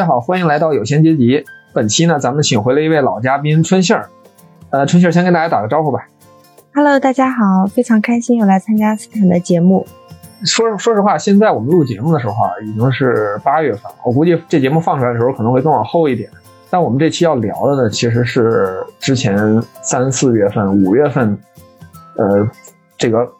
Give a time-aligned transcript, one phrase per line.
[0.00, 1.44] 大家好，欢迎来到有闲阶级。
[1.74, 4.08] 本期呢，咱们请回了一位老嘉宾春杏儿。
[4.70, 6.08] 呃，春杏儿先跟大家打个招呼吧。
[6.74, 9.86] Hello，大家好，非常开心又来参加斯坦的节目。
[10.46, 13.98] 说说实话，现在我们录节目的时候啊，已经是八月份了。
[14.02, 16.30] 我估计这节目放出来的时候可能会更往后一点。
[16.70, 21.38] 但我们这期要聊的呢，其实是之前三四月份、五月份，
[22.16, 22.48] 呃，
[22.96, 23.30] 这个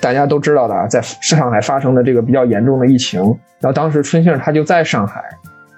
[0.00, 3.22] 大家都知道的啊，在上海发生的这个比较严重的疫情。
[3.60, 5.22] 然后当时春杏儿她就在上海，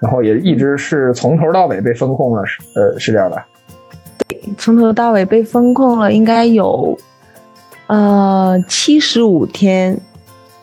[0.01, 3.41] 然后也一直是从头到尾被封控了，是呃，是这样的。
[4.27, 6.97] 对从头到尾被封控了，应该有
[7.87, 9.93] 呃七十五天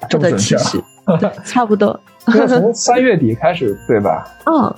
[0.01, 1.99] 或者这么准确七啊十，对，差不多。
[2.47, 4.23] 从三月底开始，对吧？
[4.45, 4.75] 嗯，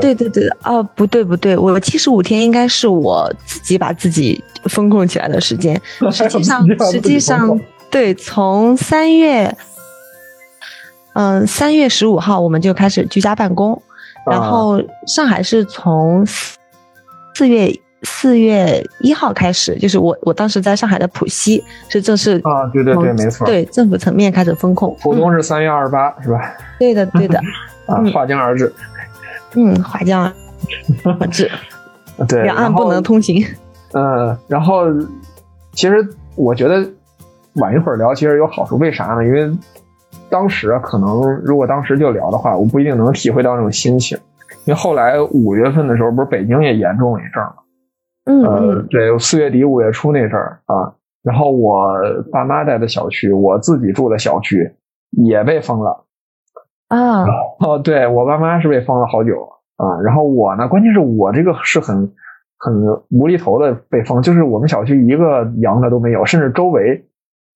[0.00, 5.80] 对对对对，哦，不对不对，我七十五天应该是我自己把自己封控起来的时间。
[6.10, 9.56] 实际上， 实际上，对，从三月，
[11.16, 13.80] 嗯，三月十五号我们就开始居家办公，
[14.26, 16.58] 然啊后上海是从四
[17.34, 23.46] 四月四月一号开始，就是我我当时在上海的浦西是正式啊，对对对，没错。
[23.46, 24.94] 对政府层面开始封控。
[25.00, 26.52] 浦东是三月二十八，是吧？
[26.78, 27.38] 对的对的，
[27.88, 28.70] 啊，嗯划江而治。
[29.54, 30.30] 嗯，划江
[31.02, 31.50] 而治，
[32.28, 33.42] 对，两岸不能通行。
[33.94, 34.84] 嗯，然后
[35.72, 36.86] 其实我觉得
[37.54, 39.24] 晚一会儿聊其实有好处，为啥呢？
[39.24, 39.50] 因为
[40.28, 44.18] 当时啊可能如果当时就聊的话，我不一定能体会到那种心情。
[44.64, 47.56] 因为后来五月份的时候，不是北京也严重了一阵儿吗？
[48.24, 51.94] 嗯呃嗯，对，四月底五月初那阵儿啊，然后我
[52.32, 54.72] 爸妈在的小区，我自己住的小区
[55.10, 56.04] 也被封了。
[56.88, 57.24] 啊，
[57.60, 62.12] 哦，对我爸妈是被封了好久啊，然后我呢，关键是我这个是很
[62.58, 62.74] 很
[63.10, 67.04] 无厘头的被封，就是我们小区一个阳的都没有，甚至周围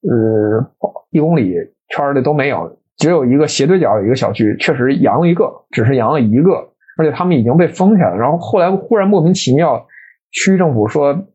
[0.03, 0.65] 呃
[1.11, 1.57] 一公里
[1.91, 6.53] 圈里都没有，只有一个斜对角有一个小区确实阳了一个，只是阳了一个，
[6.97, 8.17] 而且他们已经被封起来了。
[8.17, 9.87] 然后后来忽然莫名其妙，
[10.31, 11.27] 区政府说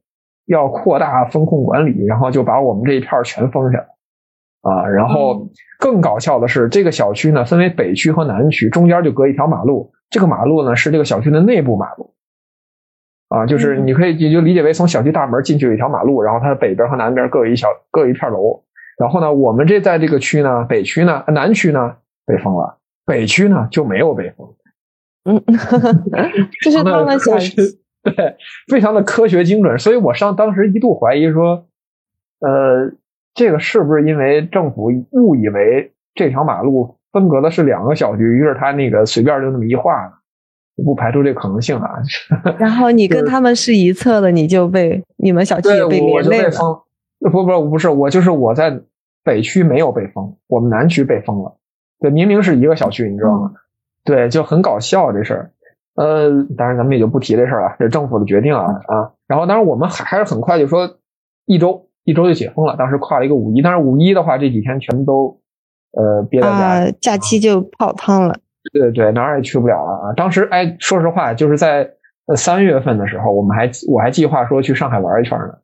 [0.46, 3.86] 要扩大风控管理，然后就把我们这一片儿全封起来。
[4.62, 5.48] 啊，然后
[5.80, 9.92] 更搞笑的是，这个小区呢分为北区和南区，中间就隔一条马路。
[10.10, 12.14] 这个马路呢是这个小区的内部马路，
[13.30, 18.64] 啊，就是嗯你可以你就理解为从小区大门进去有一条马路，然后它的北边和南边各有一小各有一片楼。
[18.98, 21.96] 然后呢，我们这在这个区呢，北区呢，呃南区呢
[22.26, 24.56] 被封了，北区呢就没有被封，
[25.26, 25.44] 嗯，
[26.62, 27.38] 这是他们想
[28.04, 29.78] 对，非常的科学精准。
[29.80, 31.66] 所以我上当时一度怀疑说，
[32.40, 32.92] 呃，
[33.34, 40.12] 这个是不是因为政府误以为这条马路分隔的是两个小区，于是他那个随便就那么一画呢？
[40.84, 41.90] 不排除这个可能性啊。
[42.60, 46.52] 然后你跟他们是一侧的，你就被你们小区，也被连累了。
[47.30, 48.80] 不不不是，我就是我在
[49.24, 51.56] 北区没有被封，我们南区被封了。
[52.00, 53.52] 对，明明是一个小区，你知道吗？
[54.04, 55.52] 对，就很搞笑这事儿。
[55.96, 59.12] 呃，当然咱们也就不提这事儿了，这政府的决定啊啊。
[59.28, 60.98] 然后当然我们还还是很快就说
[61.46, 65.40] 一周一周就解封了，当时跨了一个五一，但是五一的话这几天全都
[65.94, 68.36] 呃憋在家假期就泡汤了。
[68.74, 70.14] 对对对，哪儿也去不了了啊！
[70.18, 71.90] 当时哎，说实话，就是在
[72.26, 75.56] 呃三月份的时候，我们还我还计划说去上海玩一圈呢，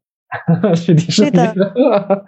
[0.75, 1.31] 去迪士尼。
[1.31, 1.41] 对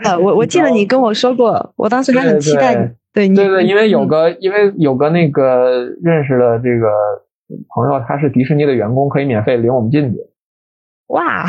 [0.05, 2.89] 啊， 我我记得你跟我说过，我当时还很期待你。
[3.13, 6.89] 对你对对，因为有嗯个、因为有个那个认识的这个
[7.75, 10.17] 朋友，他是迪士尼的员工，可以免费领我们进去
[11.07, 11.47] 哇，啊，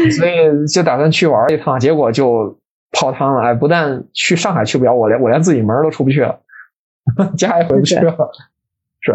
[0.16, 2.58] 所以就打算去玩一趟，结果就
[2.92, 3.42] 泡汤了。
[3.42, 6.40] 哎，不但去上海去不了，我连我连自己门都出不去了，
[7.36, 8.30] 家也回不去了。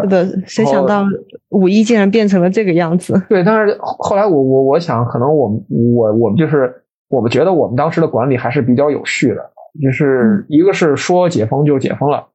[0.00, 1.04] 是的，谁想到
[1.50, 3.20] 五一竟然变成了这个样子？
[3.28, 6.74] 对，但是后后来我我我想，可能我们我我们就是
[7.08, 9.50] 我们觉得我们当时的管理还是比较有序的，
[9.82, 12.26] 就是一个是说解封就解封了，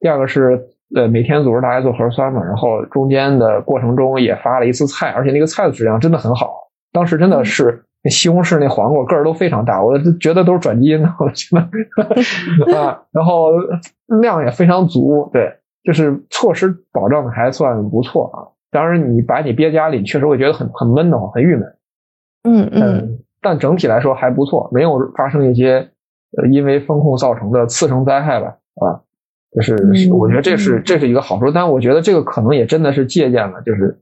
[0.00, 0.60] 第二个是
[0.94, 12.74] 呃每天组织大家做核酸嘛，然后中间的过程中也发了一次菜，而且那个菜的质量真的很好，当时真的是那西红柿那黄瓜个儿都非常大，我觉得都是转基因的，我觉得。
[12.78, 13.50] 啊，然后
[14.20, 15.57] 量也非常足，对。
[15.88, 18.36] 就是措施保障的还算不错啊。
[18.70, 21.62] 当然，你把你憋家里，确实会觉得很很闷得慌，很郁闷。
[22.42, 25.88] 嗯嗯，嗯，但整体来说还不错，没有发生一些
[26.36, 28.48] 呃因为风控造成的次生灾害吧？
[28.74, 29.00] 啊，
[29.56, 33.98] 就是是我觉得这是嗯这是一个好处，但我觉得这个可能也真的是借鉴了，就是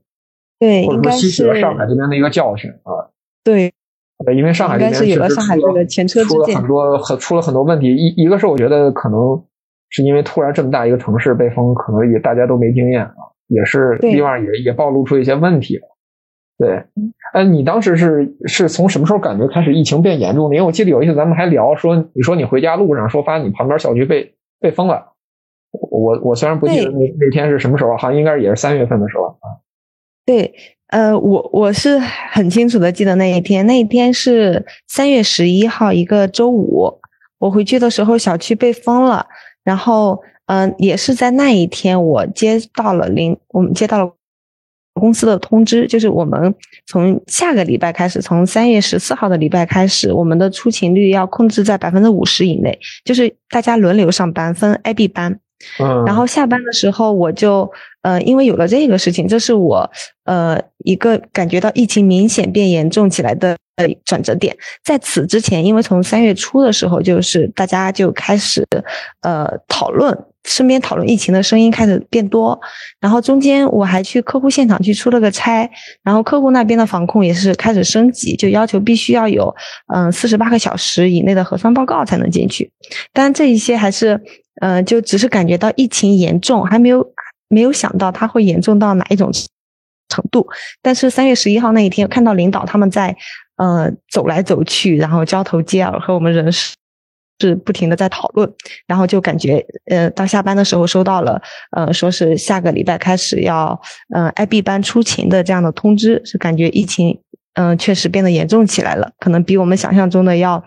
[0.59, 3.07] 对，或者说吸取是了上海这边的一个教训啊。
[3.45, 3.73] 对，
[4.25, 7.95] 对，因为上海这边确实上海这个前车之鉴出了很多很出了很多问题。
[7.95, 9.41] 一一个是我觉得可能
[9.89, 13.15] 是因为突然这么大一个城市被封，可能也大家都没经验啊，
[13.47, 15.83] 也是对另外也也暴露出一些问题了。
[16.57, 16.83] 对，
[17.33, 20.55] 哎，你当时是是从什么时候感觉开始疫情变严重的？
[20.55, 25.13] 因为我记得有一次咱们还聊说，你说你回家路上说发现你旁边小区被被封了，
[25.71, 29.61] 我我虽然不记得那那天是什么时候，好像应该也是三月份的时候啊。
[30.25, 30.51] 对，
[30.87, 36.99] 呃，我我是很清楚的记得那一天，那一天是三月十一号，一个周五。
[37.39, 39.27] 我回去的时候，小区被封了，
[39.67, 44.13] 然后，嗯，也是在那一天，我接到了领，我们接到了
[44.93, 46.55] 公司的通知，就是我们
[46.85, 55.37] 从下个礼拜开始，从三月十四号的礼拜开始，我们的出勤率要控制在百分之五十以内，就是大家轮流上班，分 A、B 班。
[55.79, 57.69] 嗯，然后下班的时候，我就
[58.03, 59.91] 呃，因为有了这个事情，这是我
[60.23, 64.55] 呃一个感觉到疫情明显变严重起来的呃呃转折点。
[64.83, 68.63] 在此之前，因为从三月初的时候，就是大家就开始
[69.21, 72.59] 呃讨论，身边讨论疫情的声音开始变多。
[72.99, 75.67] 然后中间我还去客户现场去出了个差，
[76.03, 79.55] 然后客户那边的防控也是开始升级，就要求必须要有
[79.93, 82.69] 嗯四十八个小时以内的核酸报告才能进去。
[83.13, 84.21] 当然这一些还是。
[84.59, 87.07] 呃，就只是感觉到疫情严重，还没有
[87.47, 89.31] 没有想到它会严重到哪一种
[90.09, 90.47] 程度。
[90.81, 93.15] 但是三月十一号那一天，看到领导他们在
[93.57, 96.75] 呃走来走去，然后交头接耳，和我们人事
[97.39, 98.51] 是不停的在讨论，
[98.87, 103.79] 然后就感觉呃到下班的时候收到了呃说是下个礼拜开始要
[104.13, 107.19] 呃 IB 班出勤的这样的通知，是感觉疫情
[107.53, 110.63] 嗯确实变得严重起来了，可能比我们想象中的要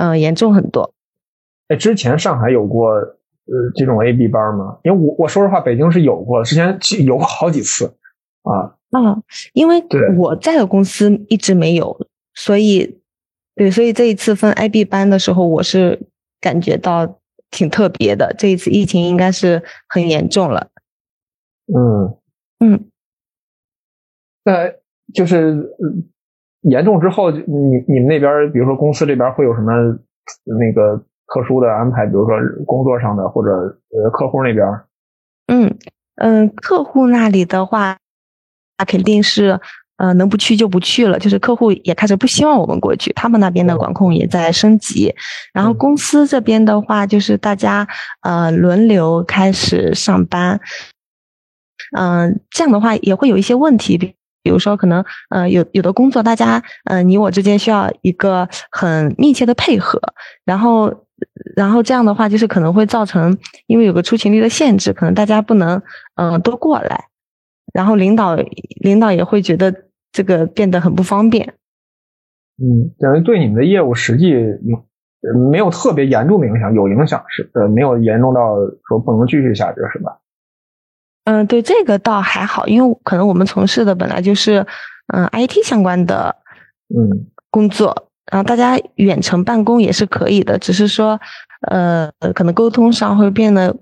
[0.00, 0.94] 嗯严重很多。
[1.68, 2.88] 哎，之前上海有过。
[3.46, 4.78] 呃，这种 A B 班吗？
[4.84, 7.94] 因为我我说实话，北京是有过，之前有过好几次
[8.40, 8.72] 啊。
[8.90, 9.20] 啊，
[9.52, 9.84] 因为
[10.16, 11.94] 我在的公司一直没有，
[12.34, 13.00] 所以
[13.54, 16.08] 对，所以这一次分 A B 班的时候，我是
[16.40, 17.20] 感觉到
[17.50, 18.34] 挺特别的。
[18.36, 20.68] 这一次疫情应该是很严重了。
[21.66, 22.18] 嗯
[22.60, 22.90] 嗯，
[24.44, 24.70] 那
[25.12, 25.70] 就是
[26.62, 27.44] 严重之后，你
[27.88, 29.72] 你们那边，比如说公司这边会有什么
[30.44, 31.04] 那个？
[31.26, 32.36] 特殊的安排，比如说
[32.66, 34.66] 工作上的或者呃客户那边。
[35.46, 35.74] 嗯
[36.16, 37.96] 嗯，客户那里的话，
[38.76, 39.58] 那肯定是
[39.96, 41.18] 呃能不去就不去了。
[41.18, 45.14] 就是客户也开始不希望我们过去，他们那边的管控也在升级。
[45.52, 47.86] 然后公司这边的话，就是大家
[48.22, 50.60] 呃轮流开始上班。
[51.96, 60.00] 嗯，这样的话也会有一些问题，比比如说可能呃有有的工作大家呃你我之间需要一个很密切的配合，
[60.44, 61.02] 然后。
[61.56, 65.80] 然后这样的话，就是可能会造成，因为有个出勤率的限制，可能大家不能
[66.16, 67.04] 嗯都过来，
[67.74, 68.34] 然后领导
[68.80, 69.74] 领导也会觉得
[70.12, 71.54] 这个变得很不方便。
[72.56, 76.72] 嗯，等于对你们的业务实际有没有特别严重的影响？
[76.72, 78.56] 有影响是呃，没有严重到
[78.88, 80.18] 说不能继续下去是吧？
[81.24, 84.66] 嗯，对这个倒还好，因为可能我们从事的本来就是
[85.12, 86.36] 嗯 IT 相关的
[86.88, 88.08] 嗯工作。
[88.32, 91.20] 然后大家远程办公也是可以的，只是说，
[91.68, 93.76] 呃，可能沟通上会变得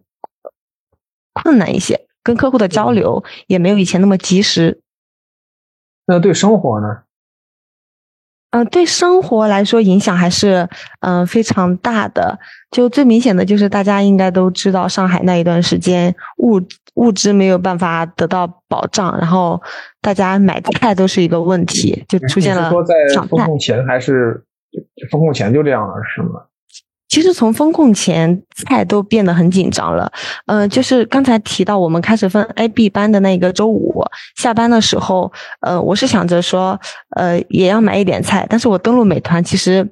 [1.32, 4.80] 困难一些，跟客户的交流也没有以前那么及时。
[6.06, 7.02] 那对生活呢？
[8.50, 10.68] 嗯，对生活来说影响还是
[11.00, 12.38] 嗯非常大的。
[12.70, 16.60] 就最明显的就是大家应该都知道，上海那一段时间物
[16.96, 19.58] 物资没有办法得到保障，然后
[20.02, 22.94] 大家买菜都是一个问题，就出现了说在
[23.26, 24.44] 封控前还是
[25.10, 26.42] 封控前就这样了，是吗？
[27.12, 30.10] 其实从封控前，菜都变得很紧张了。
[30.46, 34.02] 呃，就是刚才提到我们开始分 A、B 班的那个周五
[34.36, 39.86] 下班的时候，呃，我是想着说，呃，也要买一点菜，但是我登录美团，其实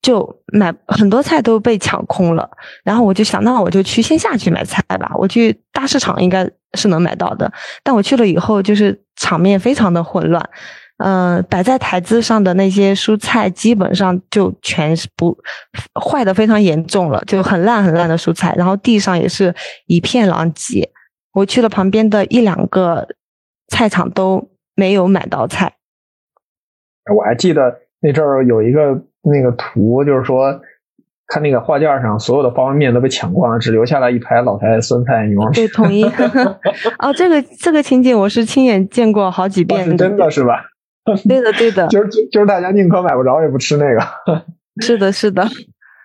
[0.00, 2.48] 就买很多菜都被抢空了。
[2.84, 5.12] 然后我就想，那我就去线下去买菜吧。
[5.16, 7.52] 我去大市场应该是能买到的，
[7.84, 10.42] 但我去了以后，就是场面非常的混乱。
[11.02, 15.34] 嗯，摆在台子上的那些蔬菜基本上就全是不
[15.98, 19.54] 坏的非常严重了，就很烂很烂的蔬菜，然后地上也是
[19.86, 20.90] 一片狼藉。
[21.32, 23.08] 我去了旁边的一两个
[23.68, 25.72] 菜场都没有买到菜。
[27.16, 30.60] 我还记得那阵儿有一个那个图，就是说
[31.28, 35.36] 看那个画架上所有的方便面都被抢光了，只留下来一排老坛酸菜鱼。
[35.54, 36.04] 对，统一。
[36.98, 40.66] 哦，这个这个情景我是亲眼见过好几遍，真的是吧？
[41.26, 44.00] 对的，对的， 就是就是大家宁可买不着也不吃那个。
[44.82, 45.46] 是的，是的，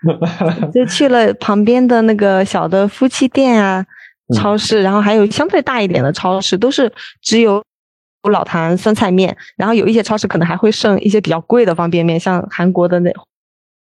[0.73, 3.85] 就去了旁边的那个小的夫妻店啊，
[4.33, 7.63] 超市，然后还有相对大一点的超市，都是只有
[8.29, 13.13] 老坛酸菜面，然后有一些超市可能还会剩一些比较贵的方便面，像韩国的那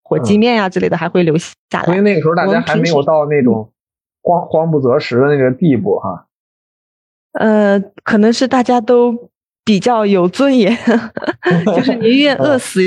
[0.02, 1.86] 火鸡面呀之类的还会留下来。
[1.88, 3.70] 因为那个时候大家还没有到那种
[4.22, 6.26] 慌慌不择食的那个地步哈。
[7.32, 9.30] 呃，可能是大家都。
[9.64, 10.76] 比较有尊严，
[11.76, 12.80] 就是宁愿饿死，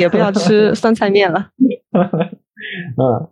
[0.00, 1.50] 也不要吃酸菜面了。
[2.96, 3.28] 嗯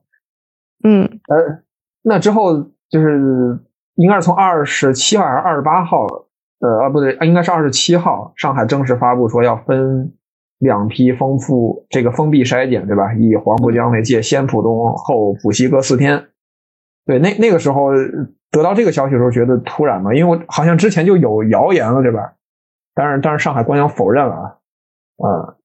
[0.82, 1.62] 嗯，呃，
[2.02, 3.58] 那之后就是
[3.94, 6.06] 应该是从二十七号还是二十八号，
[6.60, 10.12] 呃，啊不对，应该是二十七号，上海正式发布说要分
[10.58, 13.14] 两批丰富这个封闭筛检，对吧？
[13.14, 16.26] 以黄浦江为界，先浦东后浦西各四天。
[17.06, 17.90] 对，那那个时候
[18.50, 22.34] 得到这个消息的时候，觉得突然嘛，因为我好像之前就有谣言了，对吧？
[22.94, 25.56] 但是但是上海官方否认了啊，啊。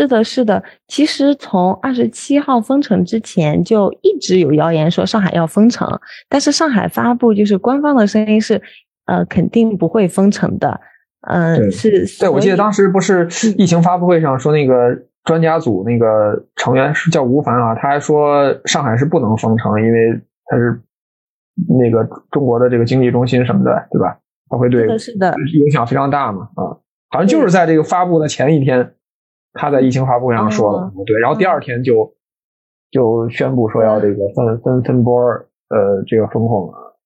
[0.00, 0.62] 是的，是的。
[0.86, 5.88] 其实从二十七号封城之前，就一直有谣言说上海要封城，
[6.28, 8.62] 但是上海发布就是官方的声音是，
[9.06, 10.80] 呃，肯定不会封城的。
[11.22, 12.06] 嗯，是。
[12.20, 20.80] 对，我记得当时不是疫情发布会上说那个专家组那个成员是叫吴凡啊，他还说上海是不能封城，因为他是
[21.68, 24.16] 那个中国的这个经济中心什么的，对吧？
[24.48, 26.48] 他会对是的影响非常大嘛？
[26.54, 26.76] 啊，
[27.08, 28.94] 好像就是在这个发布的前一天。
[29.54, 32.14] 他在疫情发布会上说了，对，然后第二天就
[32.92, 36.96] 就宣布说要这个分分分波呃这个风控了。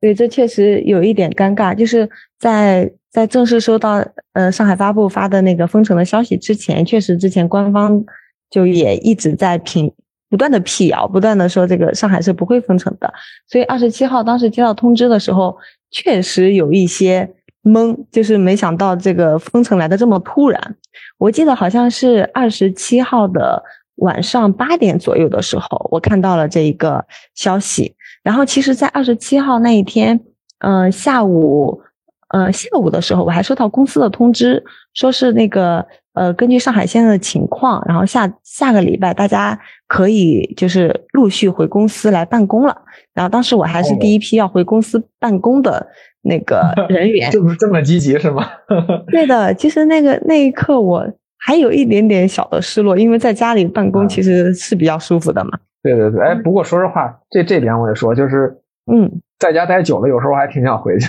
[0.00, 4.02] 对，这确实有一点尴尬，就是在在正式收到
[4.32, 8.02] 呃上海发布发的那个封城的消息之前，确实之前官方
[8.48, 9.92] 就也一直在评
[10.30, 13.12] 不断的辟谣，不断的说这个上海是不会封城的。
[13.48, 15.58] 所以二十七号当时接到通知的时候，
[15.90, 17.34] 确实有一些。
[17.64, 20.76] 懵，就是没想到这个封城来的这么突然。
[21.18, 23.62] 我记得好像是二十七号的
[23.96, 27.04] 晚上八点左右的时候，我看到了这一个
[27.34, 27.94] 消息。
[28.22, 30.18] 然后其实，在二十七号那一天，
[30.60, 31.82] 嗯，下午，
[32.28, 34.64] 呃，下午的时候，我还收到公司的通知，
[34.94, 42.82] 说是那个，呃，根据上海现在的情况，然后下下个礼拜大家可以就是陆续回公司来办公了。
[43.12, 45.88] 然后当时我还是第一批要回公司办公的。
[46.22, 48.44] 那个 人员这么这么积极是吗？
[49.10, 55.52] 对的，其实那个那一刻我还有一点点小的失落，因为在家里办公其实是比较舒服的嘛。
[55.80, 58.58] 对对对，哎，不过说实话，这这点我也说，就是
[58.92, 61.08] 嗯，在家待久了，有时候还挺想回去。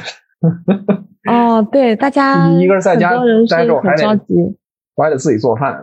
[1.29, 3.11] 哦，对，大家一个人在家
[3.49, 4.35] 待着很着急，
[4.95, 5.73] 我还得自己做饭。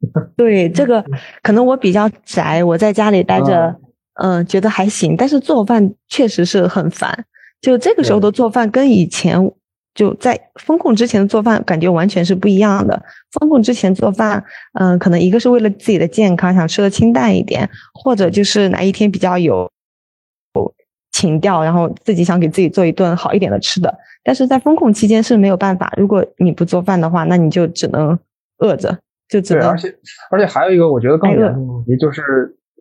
[0.36, 1.04] 对，这个
[1.42, 3.74] 可能我比较宅，我在家里待着，
[4.14, 7.24] 嗯，觉得还行，但是做饭确实是很烦。
[7.60, 9.38] 就这个时候的做饭跟以前
[9.94, 13.02] 就在风控之前的做饭感觉完全是不一样的。
[13.32, 14.42] 风控之前做饭，
[14.78, 19.70] 嗯，可能一个是为了自己的健康，想吃的清淡一点，或者就是哪一天比较有
[21.12, 23.94] 情调，然后自己想给自己做一顿好一点的吃的。
[24.22, 28.18] 但是在风控期间是没有办法，如果你不做饭的话，那你就只能
[28.58, 28.98] 饿着，
[29.30, 29.68] 就只能。
[29.68, 29.94] 而且
[30.30, 32.22] 而且还有一个我觉得更严重的问题就是。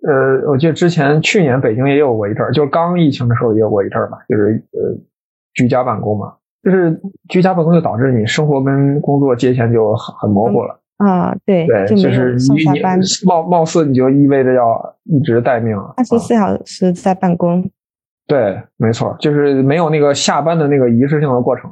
[0.02, 4.96] 呃，我记得之前去年北京也有过一阵儿，就是刚疫情的时候也有过一阵儿嘛，就是呃
[5.54, 12.80] 居家办公嘛，就是居家办公就导致你生活跟工作界限就很很模糊了啊，对对，就是你你
[13.28, 17.70] 貌貌似你就意味着要一直待命，二十四小时在办公，
[18.26, 21.70] 对，没错，就是没有那个下班的那个仪式性的过程，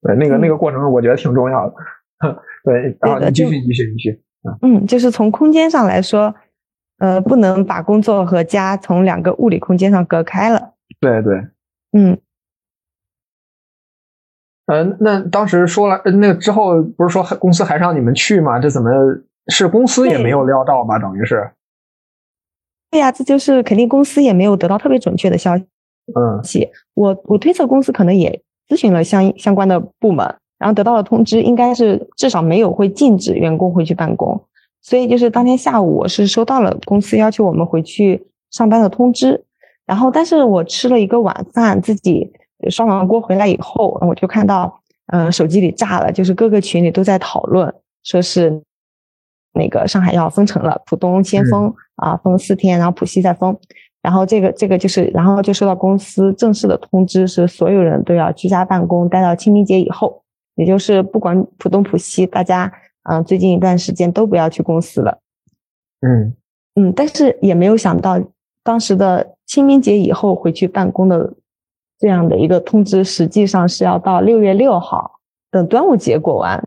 [0.00, 1.74] 对，那个那个过程我觉得挺重要的，
[2.64, 4.22] 对，然后你继续继续继续，
[4.62, 6.34] 嗯，就是从空间上来说。
[7.02, 10.74] 呃，不能把工作和家从两个物理空间上隔开了。
[11.00, 11.34] 对对，
[11.92, 12.18] 嗯，
[14.66, 18.58] 呃，那当时说了，那个之后不是说公司还让你们去吗？
[18.60, 18.90] 这怎么
[19.46, 20.98] 是公司也没有料到吗？
[20.98, 21.52] 等于是，
[22.90, 25.64] 对呀，这就是肯定公司也没有得到特别准确的消息。
[26.14, 26.42] 嗯，
[26.92, 34.40] 我我推测公司可能也咨询了相相关的部门，然后得到了通知，应该是至少没有会禁止员工回去办公。
[34.82, 39.42] 所以就是当天下午，我是收到了公司要求我们回去上班的通知，
[39.86, 42.30] 然后但是我吃了一个晚饭，自己
[42.68, 47.74] 刷完锅回来以后，我就看到，嗯，手机里炸了，就是各个群里都在讨论，
[48.04, 48.62] 说是
[49.54, 53.58] 那个上海要封城了，浦东先封啊，封四天，然后浦西再封，
[54.02, 60.22] 然后这个这个就是，然后就收到公司正式的通知，是所有人都要居家办公，待到清明节以后，
[60.60, 62.70] 也就是不管浦东浦西，大家。
[63.04, 65.18] 嗯，最近一段时间都不要去公司了。
[66.06, 66.36] 嗯
[66.74, 68.20] 嗯，但是也没有想到，
[68.62, 71.32] 当时的清明节以后回去办公的
[71.98, 75.18] 这样的一个通知，实际上是要到六月六号，
[75.50, 76.62] 等端午节过完，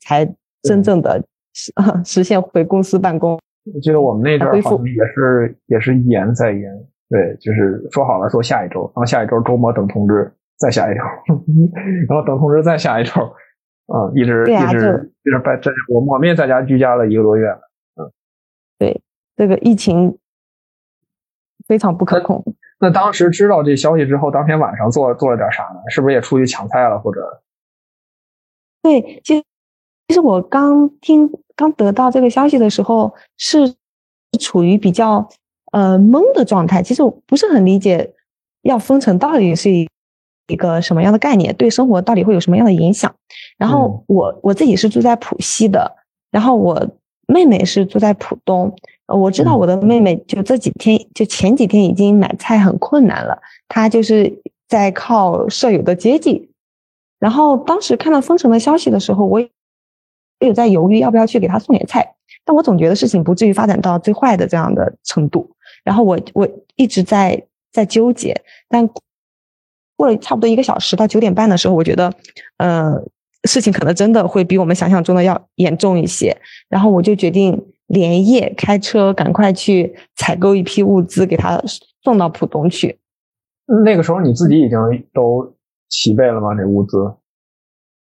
[0.00, 0.28] 才
[0.64, 1.22] 真正的
[1.54, 1.72] 实
[2.04, 3.38] 实现回公司办公。
[3.72, 6.62] 我记得我们那阵儿好像也是也是一延再延，
[7.08, 11.02] 对，就是说好了说下一周，然后下一周周末等通知，再下一周，
[12.08, 13.12] 然后等通知再下一周。
[13.86, 17.60] 啊，一直一直一直在在，我我们也在家居家了一个多月了。
[17.96, 18.10] 嗯，
[18.78, 19.02] 对，
[19.36, 20.16] 这个疫情
[21.66, 22.42] 非常不可控。
[22.78, 25.80] 那当时知道这消息之后，当天晚上做做了点啥呢？
[25.90, 27.42] 是不是也出去抢菜了，或者？
[28.82, 29.44] 对，其实
[30.08, 33.74] 其实我刚听刚得到这个消息的时候，是
[34.40, 35.28] 处于比较
[35.72, 36.82] 呃懵的状态。
[36.82, 38.14] 其实我不是很理解
[38.62, 39.86] 要封城到底是一
[40.46, 43.14] 一个什么样的概念，对生活到底会有什么样的影响。
[43.58, 45.96] 然后我我自己是住在浦西的，
[46.30, 46.88] 然后我
[47.26, 48.74] 妹妹是住在浦东。
[49.06, 54.32] 我知道我的妹妹就这几天，就前几天已经买菜很困难了，她就是
[54.68, 56.48] 在靠舍友的接济。
[57.18, 59.48] 然后当时看到封城的消息的时候，我也
[60.40, 65.48] 有在犹豫要不要去给她送点菜，但我总觉得事情不至于发展到最坏的这样的程度。
[65.84, 68.88] 然后我我一直在在纠结，但
[69.96, 72.12] 过了差不多一个小时到九点半的时候，我觉得，
[72.58, 72.92] 呃，
[73.44, 76.36] 事情可能真的会比我们想象中的要严重一些。
[76.68, 77.60] 然后我就决定。
[77.88, 81.62] 连夜开车，赶快去采购一批物资，给他
[82.02, 82.98] 送到浦东去。
[83.84, 84.78] 那个时候你自己已经
[85.12, 85.54] 都
[85.90, 86.54] 齐备了吗？
[86.54, 86.96] 这物资？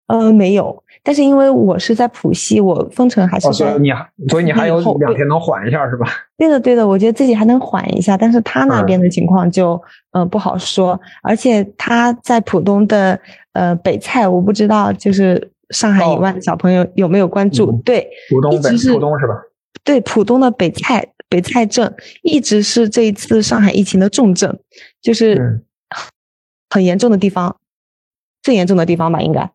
[0.08, 0.82] 呃，没有。
[1.02, 3.88] 但是因为我是在浦西，我封城还是所以你
[4.28, 6.06] 所以你还有两天能缓一下是吧？
[6.36, 8.16] 对的，对的，我觉得自己还能缓一下。
[8.16, 13.18] 但是他那边的情况就呃不好说，而且他在浦东的
[13.52, 17.72] 呃北蔡，我不知道就是上海以外的小朋友有没有关注？
[17.84, 19.34] 对，浦东北浦东是吧？
[19.84, 24.58] 对，浦东的北蔡北蔡镇一直是这一次上海疫情的重症，
[25.00, 25.62] 就是
[26.68, 27.56] 很严重的地方，
[28.42, 29.50] 最严重的地方吧，应该。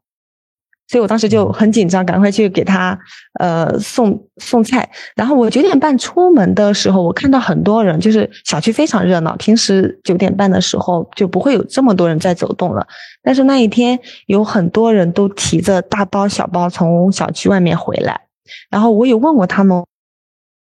[0.93, 2.95] 所以我当时就很紧张，赶快去给他
[3.39, 4.88] 呃送送菜。
[5.15, 9.35] 然后我九点半出门的时候，我看到很多人，就是小区非常热闹。
[9.38, 12.85] 平时九点半的时候就不会有这么多人在走动了，
[13.23, 18.21] 但是那一天有很多人都提着大包小包从小区外面回来。
[18.69, 19.83] 然后我有问过他们。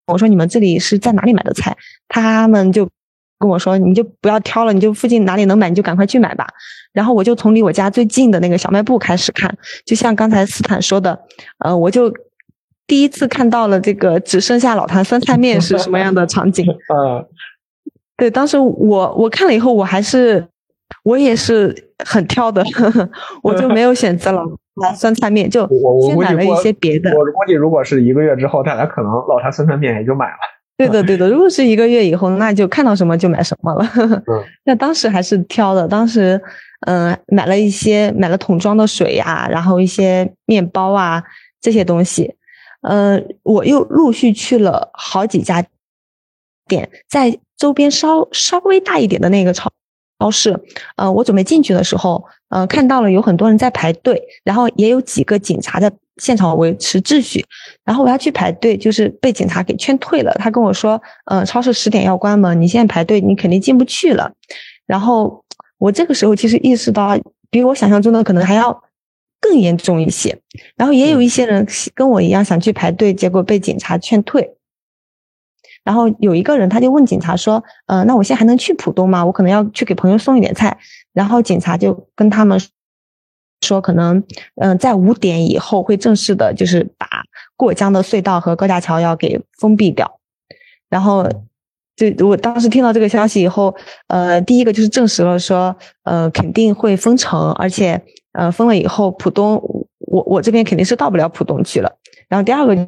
[0.06, 1.76] 我说你们这里是在哪里买的菜？
[2.08, 2.90] 他们就
[3.40, 6.46] 跟我说，你就不要挑了，你就附近哪里能买你就赶快去买吧。
[6.92, 11.18] 然后我就从离我家最近的那个小卖部开始看，就像刚才斯坦说的，
[11.60, 12.14] 呃，我就
[12.86, 16.66] 第一次看到了这个只剩下老坛酸菜面是什么样的场景。
[16.94, 17.26] 嗯，
[18.18, 20.46] 对，当时我我看了以后，我还是
[21.04, 22.62] 我也是很挑的，
[23.42, 24.44] 我就没有选择了。
[24.82, 25.68] 老酸菜面就
[26.08, 27.10] 先买了一些别的。
[27.12, 30.38] 我估计如果是一个月之后，大家可能老坛酸菜面也就买了。
[30.80, 31.30] 对的，对的。
[31.30, 34.24] 如果是一个月以后，那就看到什么就买什么了。
[34.64, 36.42] 那当时还是挑的，当时
[36.88, 41.22] 嗯买了一些，买了桶装的水呀，然后一些面包啊
[41.60, 42.34] 这些东西。
[42.82, 45.66] 嗯，我又陆续去了好几家
[46.66, 49.70] 店，在周边稍稍微大一点的那个超
[50.18, 50.58] 超市。
[50.96, 52.24] 呃，我准备进去的时候。
[52.50, 57.44] 呃，看到了有很多人在排队，然后也有几个警察在现场维持秩序。
[57.84, 60.32] 然后我要去排队，就是被警察给劝退了。
[60.34, 64.32] 他跟我说：“呃，超市十点要关门，你现在排队，你肯定进不去了。”
[64.86, 65.44] 然后
[65.78, 67.18] 我这个时候其实意识到，
[67.50, 68.84] 比我想象中的可能还要
[69.40, 70.38] 更严重一些。
[70.76, 74.56] 然后也有一些人跟我一样想去排队，结果被警察劝退。
[75.84, 79.26] 然后有一个人他就问警察说：“呃，那我现在还能去浦东吗？
[79.26, 80.78] 我可能要去给朋友送一点菜。”
[81.14, 82.60] 然后警察就跟他们
[83.62, 84.24] 说，可能
[84.56, 87.08] 嗯，在五点以后会正式的，就是把
[87.56, 90.20] 过江的隧道和高架桥要给封闭掉。
[90.90, 91.30] 然后，
[91.96, 93.76] 就我当时听到这个消息以后，
[94.08, 99.56] 呃，第一个就是证实了说，呃，肯定会封城，而且呃，封了以后，浦东
[100.00, 101.92] 我我这边肯定是到不了浦东去了。
[102.28, 102.88] 然后第二个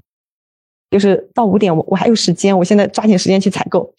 [0.90, 3.94] 就是到五点，我我还有时间，我现在抓紧时间去采购，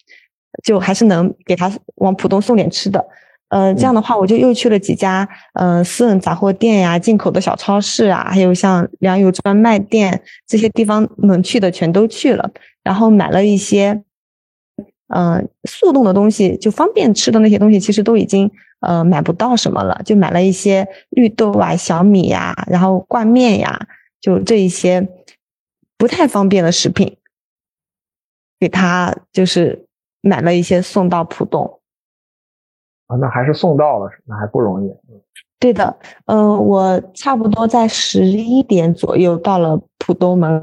[0.63, 3.05] 就还是能给他往浦东送点吃的。
[3.53, 12.49] 呃，这样的话，我就又去了几家，呃，私人杂货店呀，进口的小超市啊，还有像粮油专卖店这些地方能去的全都去了，
[12.81, 14.01] 然后买了一些，
[15.13, 23.87] 嗯，速冻的东西，就方便吃的那些东西，其实都已经呃买不到什么了，就买了一些绿豆啊、小米呀，然后挂面呀，
[24.19, 25.07] 就这一些
[25.95, 27.17] 不太方便的食品，
[28.59, 29.85] 给他就是
[30.21, 31.81] 买了一些送到浦东。
[33.07, 34.91] 啊，那还是送到了，那还不容易。
[35.59, 40.61] 对的，嗯，我差不多在十一点左右到了浦东门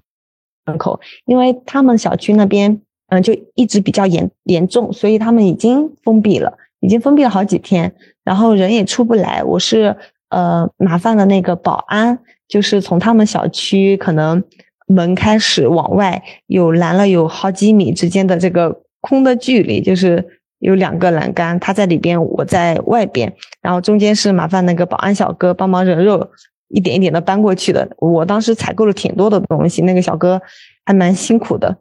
[0.66, 9.42] 门口，因为他们小区那边，嗯，就一直比较严严重，所以他们已经封闭了，已经封闭了好几天，然后人也出不来。
[9.42, 9.96] 我是
[10.28, 14.42] 呃麻烦了那个保安，就是从他们小区可能
[14.86, 20.39] 门开始往外有拦了有好几米之间的这个空的距离，就是。
[20.60, 26.30] 有两个栏杆，他在里边，我在外边，然后中间是麻烦那个保安小哥帮忙人肉，
[26.68, 27.88] 一点一点的搬过去的。
[27.98, 30.40] 我当时采购了挺多的东西，那个小哥
[30.84, 31.78] 还蛮辛苦的，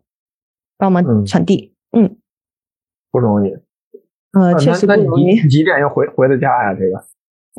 [0.78, 2.18] 帮忙传递，嗯，
[3.12, 3.52] 不容易，
[4.32, 5.36] 呃，确实不容易。
[5.50, 6.74] 几点要回回的家呀？
[6.74, 7.06] 这个，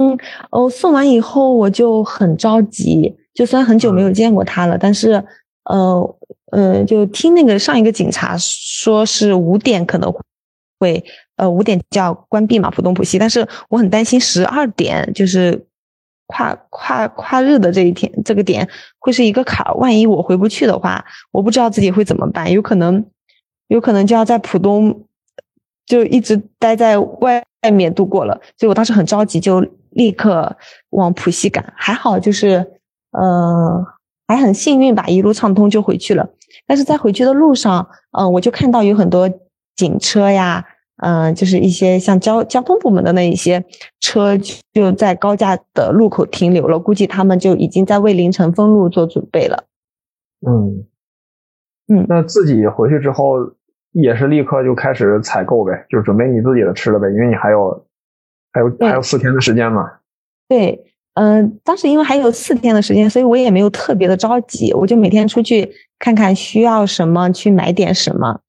[0.03, 0.19] 嗯，
[0.51, 5.23] 哦，送完以后我就很着急，就虽然很久没有见过他了，但是，
[5.65, 6.17] 呃，
[6.53, 10.11] 呃，就听那个上一个警察说是五点可能。
[10.81, 11.05] 会
[11.37, 13.19] 呃五点就要关闭嘛，浦东浦西。
[13.19, 15.67] 但是我很担心十二点就是
[16.27, 23.05] 跨跨跨日的这一天这个点会是一个坎儿，万一我回不去的话，我不知道自己会怎么办，有可能
[23.69, 25.05] 有可能就要在浦东
[25.87, 28.41] 就一直待在外面度过了。
[28.57, 30.57] 所以我当时很着急，就立刻
[30.91, 31.73] 往浦西赶。
[31.77, 32.65] 还好就是
[33.13, 33.85] 呃
[34.29, 36.29] 还很幸运吧，一路畅通就回去了。
[36.67, 39.29] 但是在回去的路上，嗯，我就看到有很多
[39.75, 40.65] 警车呀，
[41.03, 43.65] 嗯，就是一些像交交通部门的那一些
[44.01, 44.39] 车
[44.73, 49.65] 就在高架的路口停留了，估计他们就已经在为凌晨封路做准备了。
[50.47, 50.87] 嗯
[51.89, 53.37] 嗯，那自己回去之后
[53.93, 57.87] 也是立刻就开始采购呗，就准备你自己的吃的呗，因为你还有
[58.53, 59.91] 还有还有四天的时间嘛。
[60.49, 60.87] 对。
[61.15, 68.41] 嗯，当时因为还有四天的时间，所以我也没有特别的着急，我就每天出去看看需要什么，去买点什么。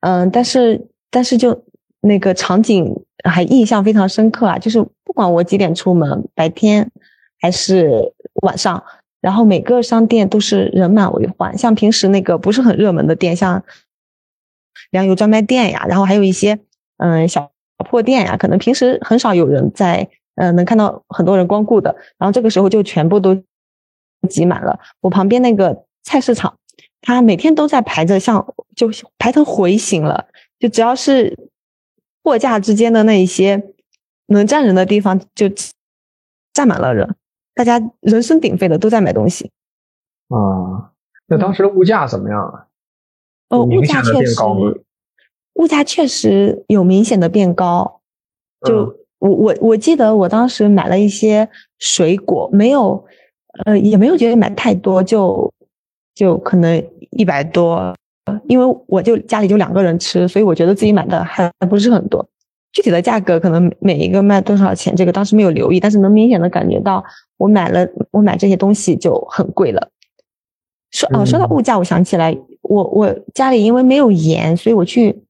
[0.00, 1.64] 嗯，但是但是就
[2.00, 6.90] 那个场景还印象非常深刻啊，就是不管我几点出门，白天
[7.40, 8.82] 还是晚上，
[9.20, 11.56] 然后每个商店都是人满为患。
[11.56, 13.62] 像平时那个不是很热门的店，像
[14.90, 16.58] 粮油专卖店呀，然后还有一些
[16.98, 17.50] 嗯小
[17.88, 20.08] 破店呀，可能平时很少有人在。
[20.36, 23.36] 嗯，能看到很多人光顾的，然后这个时候就全部都
[24.26, 24.78] 挤满了。
[25.02, 26.56] 我旁边那个菜市场，
[27.02, 30.28] 它每天都在排着，像就排成回形了。
[30.58, 31.36] 就只要是
[32.22, 33.72] 货架之间的那一些
[34.26, 35.48] 能站人的地方，就
[36.52, 37.16] 站满了人，
[37.54, 39.50] 大家人声鼎沸的都在买东西。
[40.28, 40.92] 啊，
[41.26, 42.66] 那当时的物价怎么样啊？
[43.48, 44.34] 哦，物价确实，
[45.54, 48.00] 物价确实有明显的变高，
[48.66, 48.98] 就。
[49.20, 51.46] 我我我记得我当时买了一些
[51.78, 53.04] 水果，没有，
[53.66, 55.52] 呃，也没有觉得买太多，就
[56.14, 57.94] 就可能一百多，
[58.46, 62.26] 因为我就家里就两个人吃，所以我觉得自己买的还不是很多。
[62.72, 67.04] 具体的价格可能每一个卖多少钱，这个当时没有留意，但是能明显的感觉到
[67.36, 69.90] 我买了我买这些东西就很贵了。
[70.90, 75.22] 说哦，说到物价，我想起来，我我家里因为没有盐，所以我去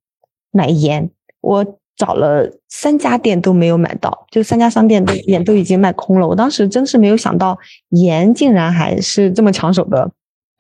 [0.50, 1.76] 买盐，我。
[1.96, 6.26] 找了三家店都没有买到，就三家商店都盐都已经卖空了。
[6.26, 7.59] 我当时真是没有想到
[7.90, 10.11] 盐竟然还是这么抢手的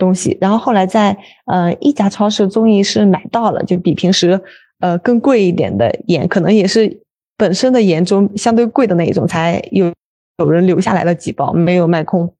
[0.00, 0.36] 东西。
[0.40, 4.40] 然后后来在呃一家超市终于是买到了，就比平时
[4.80, 7.02] 呃更贵一点的盐，可能也是
[7.36, 9.92] 本身的盐中相对贵的那一种，才有
[10.38, 12.34] 有人留下来了几包，没有卖空。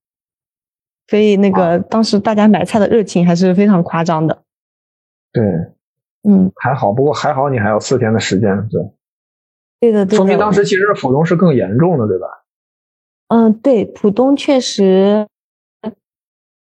[1.07, 4.43] 所以那个当时大家买菜的热情还是非常夸张的。
[5.33, 5.45] 对。
[6.23, 8.83] 嗯，还好，不过还好，你还有四天的时间，对，
[9.81, 10.17] 对的，对的。
[10.17, 12.27] 说明当时其实浦东是更严重的，对吧？
[13.29, 15.27] 嗯，对，浦东确实，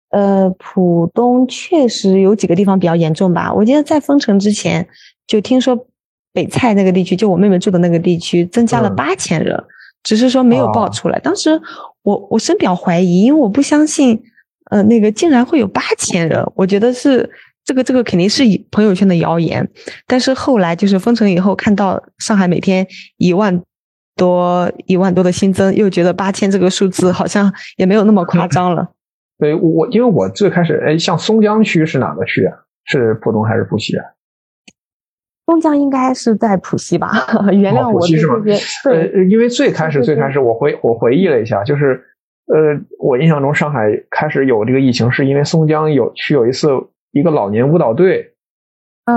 [0.10, 3.54] 呃，浦东确实有几个地方比较严重吧。
[3.54, 4.88] 我记得在封城之前，
[5.28, 5.88] 就听说
[6.34, 9.62] 北蔡那个地区，就我妹妹住的那个地区，增加了八千人，
[10.04, 11.20] 只是说没有报出来。
[11.20, 11.62] 当时
[12.04, 14.22] 我我深表怀疑，因为我不相信，
[14.72, 17.30] 呃，那个竟然会有八千人，我觉得是。
[17.67, 19.70] 这个这个肯定是朋友圈的谣言，
[20.06, 23.62] 但是后来就是封城以后，看到上海每天一万
[24.15, 28.88] 多一万多的新增，又觉得八千这个数字好像也没有那么夸张了。
[29.38, 32.58] 对我，因为我最开始，哎，像松江区是哪个区啊？
[32.86, 34.06] 是浦东还是浦西啊？
[35.45, 37.12] 松江应该是在浦西吧？
[37.52, 38.89] 原谅我这些。
[38.89, 42.04] 呃，因为最开始最开始我回我回忆了一下，就是
[42.47, 46.69] 呃，我印象中上海开始有这个疫情，是因为松江有区有一次。
[47.13, 48.36] 一个老年舞蹈队，
[49.06, 49.15] 嗯，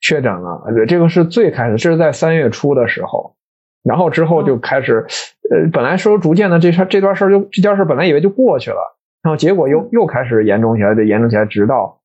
[0.00, 0.64] 确诊了。
[0.74, 3.36] 对，这个是最开始，这是在三月初的时候，
[3.84, 5.06] 然后之后就开始，
[5.50, 8.95] 呃，本来说逐渐的这事这段事儿就这件事本来以为就过去了，
[9.26, 12.00] 然后结果又又开始严重起来，对，严重起来，直到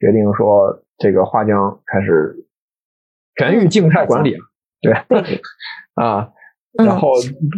[0.00, 2.34] 决定说这个华江开始
[3.36, 4.36] 全域静态管理，
[4.82, 4.92] 对，
[5.94, 6.30] 啊，
[6.72, 7.12] 然后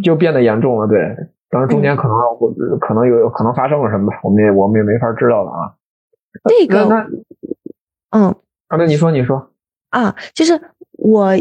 [0.05, 1.01] 就变得严重了，对，
[1.49, 5.75] 当然中间可能可能有可能发生了什么，我们也我们也没法知道了啊。
[6.45, 6.67] 这。
[6.67, 6.87] 个，
[8.11, 8.25] 嗯，
[8.69, 9.51] 啊，那你说，你说。
[9.89, 10.61] 啊，就是
[10.99, 11.35] 我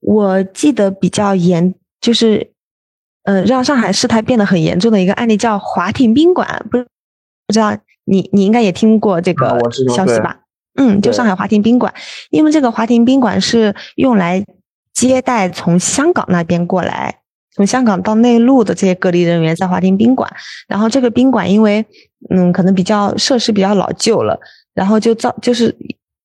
[0.00, 2.50] 我记得比较严，就是
[3.24, 6.78] 呃，让上海事态变得很严重的一个案例叫华亭宾馆，不
[7.50, 9.58] 不知道你你应该也听过这个
[9.94, 10.40] 消息吧？
[10.76, 11.92] 嗯，就上海华亭宾馆，
[12.30, 14.44] 因为这个华亭宾馆是用来
[14.94, 17.20] 接待从香港那边过来，
[17.54, 20.30] 从香港到内陆的这些隔离人员在华亭宾馆，
[20.68, 21.84] 然后这个宾馆因为。
[22.28, 24.38] 嗯，可能比较设施比较老旧了，
[24.74, 25.74] 然后就造就是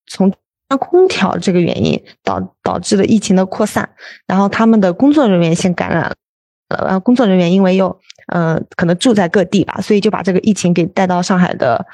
[0.07, 0.29] 从
[0.77, 3.89] 空调这个原因导导致了疫情的扩散，
[4.27, 6.15] 然后他们的工作人员先感染了，
[6.67, 11.85] 呃，工作人员因为又呃可能住在各地吧，所以就把这个疫情给带到上海的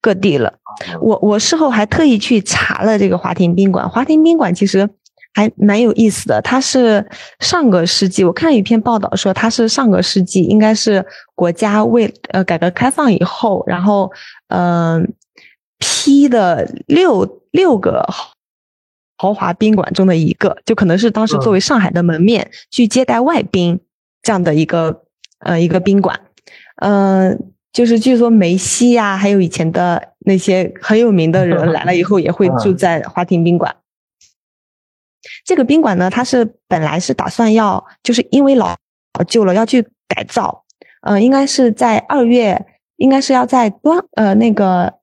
[0.00, 0.52] 各地了。
[1.00, 4.88] 我我事后还特意去查了这个华亭宾馆，华亭宾馆其实
[5.34, 6.40] 还蛮有意思的。
[6.42, 7.04] 它是
[7.40, 14.10] 上个世纪，我看有一篇报道说，它是上个世纪，应该是国家为呃改革开放以后，然后
[14.48, 15.12] 嗯
[15.78, 18.06] 批的六六个
[19.18, 23.80] 豪华宾馆中的一个，就可能是当时作为上海的门面去接待外宾
[24.22, 25.02] 这样的一个
[25.40, 26.20] 呃一个宾馆，
[26.76, 27.52] 嗯。
[27.72, 33.76] 就是据说梅西呀，还有以前的那些很有名的人来了以后，也会住在华庭宾馆。
[35.44, 38.74] 这个宾馆呢，它是本来是打算要，就是因为老
[39.16, 40.64] 老旧了，要去改造。
[41.02, 44.94] 嗯，应该是在二月，应该是要在端呃那个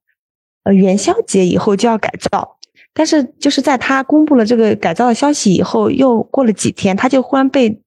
[0.63, 2.57] 呃元宵节以后就要改造。
[2.93, 7.81] 但是就是在他公布了这个改造的消息以后，又过了几天，他就忽然被。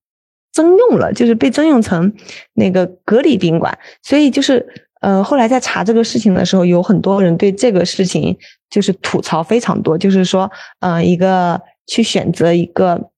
[0.52, 2.12] 征用了，就是被征用成
[2.54, 4.66] 那个隔离宾馆，所以就是，
[5.00, 8.36] 呃，后来在查这个事情的时候，有很多人对这个事情
[8.68, 13.10] 就是吐槽非常多，就是说，呃，一个去选择一个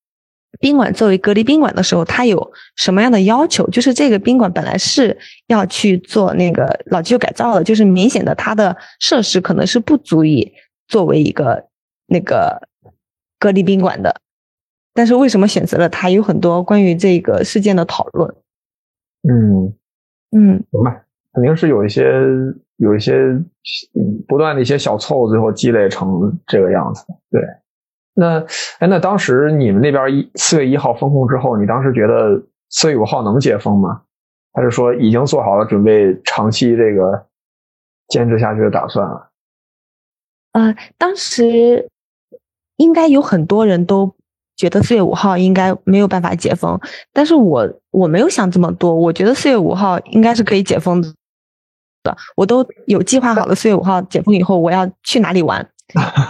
[0.60, 3.68] 宾馆作为隔离宾馆的时候，它有什么样的要求？
[3.70, 5.16] 就是这个宾馆本来是
[5.46, 10.52] 要去做那个老旧改造的，就是明显的它的设施可能是不足以
[10.86, 11.64] 作为一个
[12.06, 12.68] 那个
[13.38, 14.20] 隔离宾馆的。
[14.94, 16.10] 但是为什么选择了它？
[16.10, 18.34] 有很多关于这个事件的讨论。
[19.26, 19.72] 嗯
[20.36, 22.04] 嗯，明白，肯定是有一些
[22.76, 23.14] 有一些
[24.28, 27.04] 不断的一些小错误，最后积累成这个样子。
[27.30, 27.40] 对，
[28.14, 28.40] 那
[28.80, 34.02] 哎，那当时你们那边一四月一号封控之后，你当时觉得四月五号能解封吗？
[34.52, 37.26] 还是说已经做好了准备长期这个
[38.08, 39.30] 坚持下去的打算了？
[40.52, 41.88] 呃，当时
[42.76, 44.14] 应该有很多人都。
[44.62, 46.78] 觉得四月五号应该没有办法解封，
[47.12, 53.56] 但是我我没有想这么多，我觉得四月五号应该是可以解封的，我都有计划好了。
[53.56, 55.68] 四月五号解封以后，我要去哪里玩？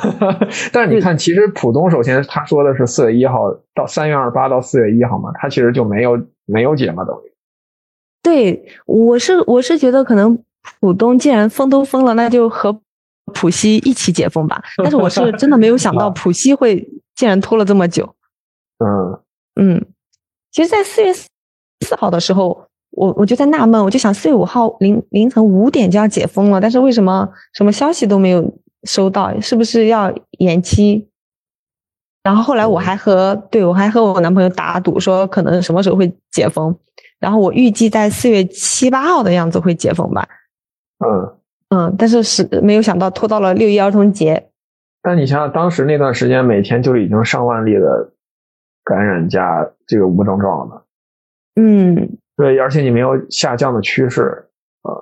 [0.72, 7.32] 但是你看，其实浦东首先他说的是四月一号到三月二十八到四月一号嘛，他其实就没有没有解嘛，等于。
[8.22, 10.42] 对，我是我是觉得可能
[10.80, 12.80] 浦东既然封都封了，那就和
[13.34, 14.62] 浦西一起解封吧。
[14.78, 18.14] 但是我是真的没有想到 浦西会竟然拖了这么久。
[18.84, 19.20] 嗯
[19.54, 19.86] 嗯，
[20.50, 29.38] 其实，在四月四号的时候，我我就在纳闷，我就想四月五号凌凌晨五点就要解封了，但是为什么什么消息都没有收到？
[29.40, 31.08] 是不是要延期？
[32.22, 36.74] 然后后来我还和对我还和我男朋友打赌，说可能什么时候会解封。
[37.18, 40.28] 然后我预计在四月七八号的样子会解封吧。
[41.04, 41.36] 嗯
[41.68, 44.48] 嗯，但是是没有想到拖到了六一儿童节。
[45.02, 48.12] 但你想想，当时那段时间每天就已经上万例的。
[48.84, 50.82] 感染加这个无症状的，
[51.56, 54.48] 嗯，对，而且你没有下降的趋势，
[54.82, 54.98] 啊，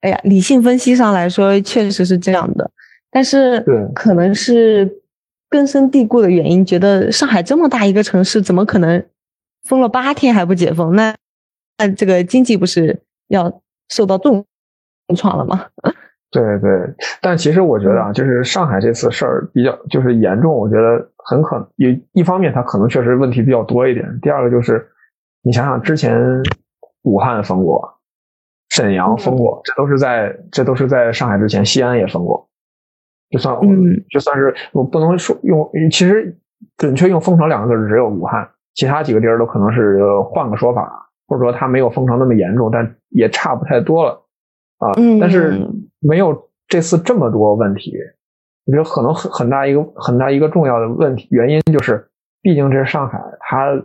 [0.00, 2.70] 哎呀，理性分析上来说确实是这样的，
[3.10, 5.00] 但是对，可能是
[5.48, 9.04] 根深蒂固的原因，觉得上海这么大一个城市，怎么可能
[9.64, 10.94] 封了八天还不解封？
[10.94, 11.14] 那
[11.78, 14.44] 那这个经济不是要受到重
[15.16, 15.66] 创了吗？
[16.32, 16.70] 对对，
[17.20, 24.06] 但其实我觉得啊，就是上海这次事儿比较就是严重，我觉得很可能一一方面，它可能确实问题比较多一点。
[24.22, 24.86] 第二个就是，
[25.42, 26.16] 你想想之前
[27.02, 27.82] 武汉封过，
[28.68, 32.48] 沈阳封过，这都是在这都是在上海之前，西安也封过，
[33.30, 36.38] 就算嗯，就算是我不能说用，其实
[36.76, 44.12] 准确用封城两个字只有武汉，其他几个地儿都可能是换个说法，或者说它没有封城那么严重，但也差不太多了
[44.78, 44.92] 啊。
[45.20, 45.60] 但是。
[46.00, 47.96] 没有这次这么多问题，
[48.66, 52.10] 我觉得可能很很大一个很大一个重要的问题原因就是，
[52.42, 53.80] 毕竟这是上海，它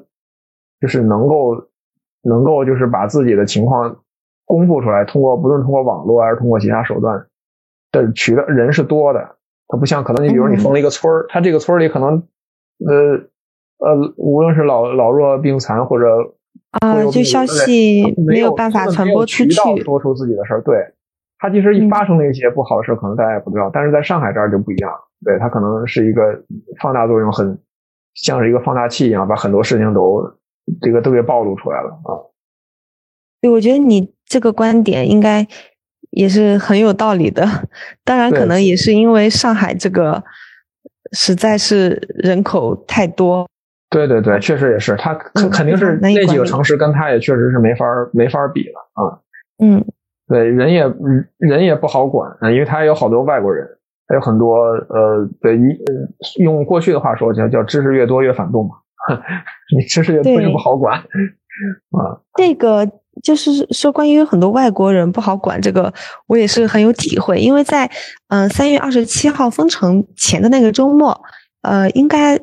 [0.79, 1.67] 就是能够
[2.23, 3.97] 能够就是把自己的情况
[4.45, 7.25] 公布出来，通过不论通过网络还是通过其他手段
[7.91, 9.35] 的渠道，人是多的。
[9.67, 12.21] 它不像可能你比如你封了一个村儿，它这个村里可能
[12.85, 13.17] 呃
[13.79, 16.05] 呃，无论是老老弱病残或者
[16.79, 20.94] 啊，就消息没有办法传播出去，说出自己的事儿，对。
[21.37, 23.69] 它其实一发生了一些不好的事，可能大家也不知道。
[23.73, 24.91] 但是在上海这儿就不一样，
[25.23, 26.41] 对它可能是一个
[26.81, 27.57] 放大作用，很
[28.13, 30.23] 像是一个放大器一样，把很多事情都
[30.81, 32.15] 这个都给暴露出来了啊。
[33.41, 35.45] 对，我觉得你这个观点应该
[36.11, 37.45] 也是很有道理的。
[38.03, 40.23] 当然，可能也是因为上海这个
[41.11, 43.47] 实在是人口太多。
[43.89, 49.19] 对对对，确实也是，它肯肯定是那几个城市跟它也确实是没法没法比了啊。
[49.63, 49.85] 嗯。
[50.27, 50.83] 对人也
[51.37, 53.67] 人也不好管啊，因为他有好多外国人，
[54.07, 54.55] 还有很多
[54.89, 55.75] 呃，对你
[56.43, 58.75] 用过去的话说叫叫知识越多越反动嘛，
[59.75, 62.19] 你知识越多越不好管啊。
[62.35, 62.89] 这个
[63.23, 65.93] 就是说关于很多外国人不好管，这个
[66.27, 67.89] 我也是很有体会，因为在
[68.29, 71.21] 嗯三月二十七号封城前的那个周末，
[71.61, 72.37] 呃，应该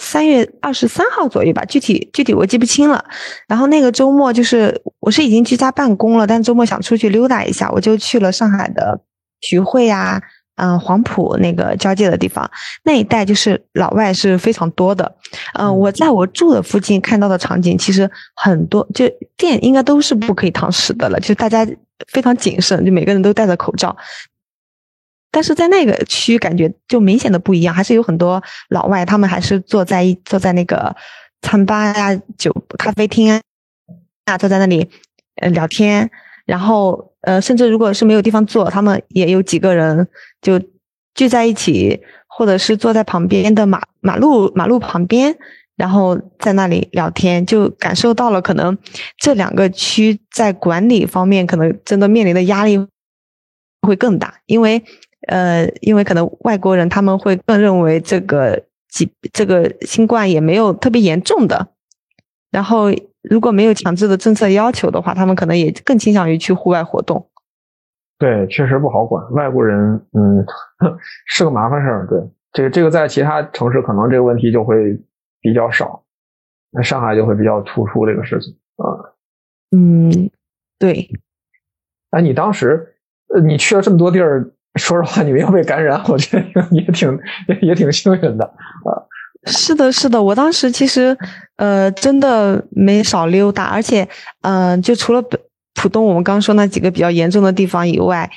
[0.00, 3.04] 三月二十三号左右吧，具体具体我记不清了。
[3.46, 9.00] 然后那个周末就是我是已经居家办公了，但周末想出去溜达一下，我就去了上海的
[9.40, 10.22] 徐汇呀，
[10.56, 12.50] 嗯，黄埔那个交界的地方，
[12.84, 15.16] 那一带就是老外是非常多的。
[15.54, 21.66] 嗯，我在我住的附近看到的场景，其实很多就店应该都是不可以堂食的了，就大家
[22.08, 23.94] 非常谨慎，就每个人都戴着口罩。
[25.32, 30.94] 但是在那个区感觉就明显的不一样，还是有很多老外，他们还是坐在一坐在那个
[31.40, 33.40] 餐吧呀、酒咖啡厅
[34.24, 34.90] 啊，坐在那里
[35.36, 36.10] 呃聊天，
[36.46, 40.08] 然后呃甚至如果是没有地方坐，他们也有几个人
[40.42, 40.60] 就
[41.14, 45.38] 聚在一起，或者是坐在旁边的马马路马路旁边，
[45.76, 48.76] 然后在那里聊天，就感受到了可能
[49.16, 52.84] 这两个区在管理方面可能真的面临的压力
[53.82, 54.82] 会更大，因为。
[55.28, 61.68] 呃，因为可能外国人他们会更认为这个疾这个新冠也没有特别严重的，
[62.50, 62.86] 然后
[63.22, 67.28] 如果没有强制的政策要求的话，他们可能也更倾向于去户外活动。
[68.18, 70.44] 对，确实不好管，外国人嗯
[71.26, 72.06] 是个麻烦事儿。
[72.06, 72.18] 对，
[72.52, 74.98] 这个这个在其他城市可能这个问题就会
[75.40, 76.02] 比较少，
[76.70, 79.12] 那上海就会比较突出这个事情啊。
[79.70, 80.30] 嗯，
[80.78, 81.08] 对。
[82.10, 82.94] 哎，你当时
[83.28, 84.50] 呃，你去了这么多地儿。
[84.76, 87.18] 说实话，你没有被感染，我觉得也挺
[87.60, 89.02] 也挺幸运的啊。
[89.46, 91.16] 是的，是的，我当时其实
[91.56, 94.06] 呃真的没少溜达，而且
[94.42, 95.22] 嗯，就除了
[95.74, 98.30] 浦东我们刚说那几个比较严重的地方以外，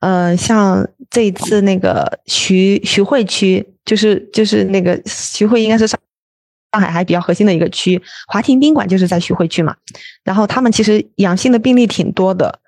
[0.00, 5.98] 嗯，像这一次那个徐徐汇区，就是就是那个徐汇应该是上
[6.72, 9.74] 上海还比较核心的一个区，华庭宾馆就是在徐汇区嘛。
[10.22, 12.60] 然后他们其实阳性的病例挺多的，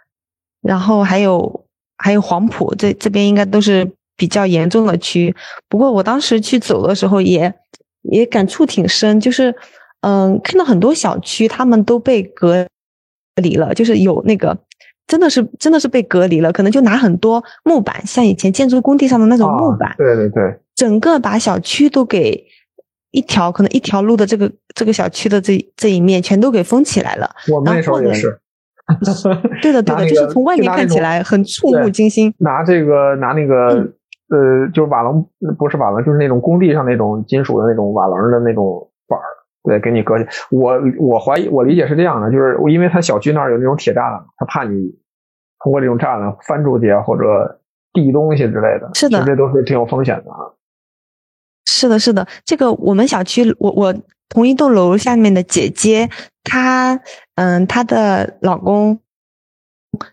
[0.60, 1.61] 然后还有。
[2.02, 5.34] 还有黄埔这这边应该都是比较严重的区，
[5.68, 7.54] 不过我当时去走的时候也
[8.02, 9.54] 也感触挺深，就是
[10.00, 12.66] 嗯看到很多小区他们都被隔
[13.36, 14.58] 离了，就是有那个
[15.06, 22.44] 真的是真的是被隔离了，可能就拿很多木板，像以前建筑工地上的那种木板，对对对，整个把小区都给
[23.12, 27.30] 一条可能一条路的这个这个小区的这这一面全都给封起来了。
[27.52, 28.40] 我们那时候也是。
[29.62, 32.34] 对的，对的，就是从外面看起来很触目惊心。
[32.38, 33.68] 拿这个，拿那个，
[34.28, 35.24] 呃，就是瓦楞，
[35.56, 39.24] 不是瓦楞，就是那种工地上那种金属的那种瓦楞的那种板儿，
[39.62, 40.26] 对，给你搁下。
[40.50, 44.74] 我我怀疑，我理解是这样的，就是因为他小区那儿有那种铁栅栏，他怕你
[45.60, 47.60] 通过这种栅栏翻出去或者
[47.92, 50.38] 递东西之类的，是的，这都是挺有风险的啊。
[51.66, 53.94] 是的，是的，这个我们小区，我我
[54.28, 56.10] 同一栋楼下面的姐姐。
[56.44, 57.00] 她
[57.36, 58.98] 嗯，她的老公，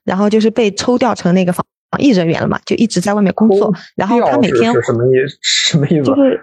[0.04, 3.74] 然后就是被抽调成那个防防疫人员了嘛，就一直在外面工作。
[3.96, 5.12] 然后他每天什么意
[5.42, 6.04] 什么意思？
[6.04, 6.39] 就是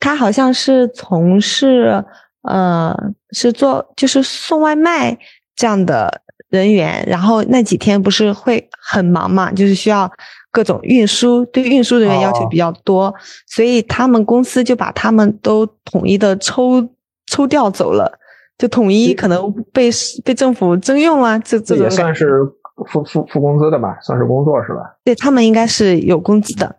[0.00, 2.02] 他好像是从事
[2.42, 2.96] 呃，
[3.32, 5.18] 是做就是送外卖
[5.54, 7.04] 这样的人员。
[7.06, 10.10] 然后那几天不是会很忙嘛，就是需要
[10.50, 13.14] 各种运输，对运输人员要求比较多，
[13.46, 16.88] 所以他们公司就把他们都统一的抽
[17.26, 18.17] 抽调走了。
[18.58, 19.88] 就统一可能被
[20.24, 22.44] 被政府征用了，这这也算是
[22.90, 24.98] 付付付工资的吧，算是工作是吧？
[25.04, 26.76] 对他们应该是有工资的。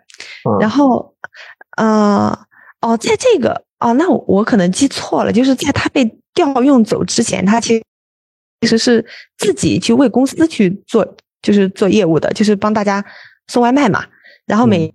[0.59, 1.15] 然后，
[1.77, 2.37] 呃，
[2.81, 7.83] 哦，在这个哦，那我我可能记错了，就是在他被调用走之前，他其实
[8.59, 9.05] 其实是
[9.37, 11.07] 自己去为公司去做，
[11.41, 13.03] 就是做业务的，就是帮大家
[13.47, 14.03] 送外卖嘛。
[14.45, 14.93] 然后每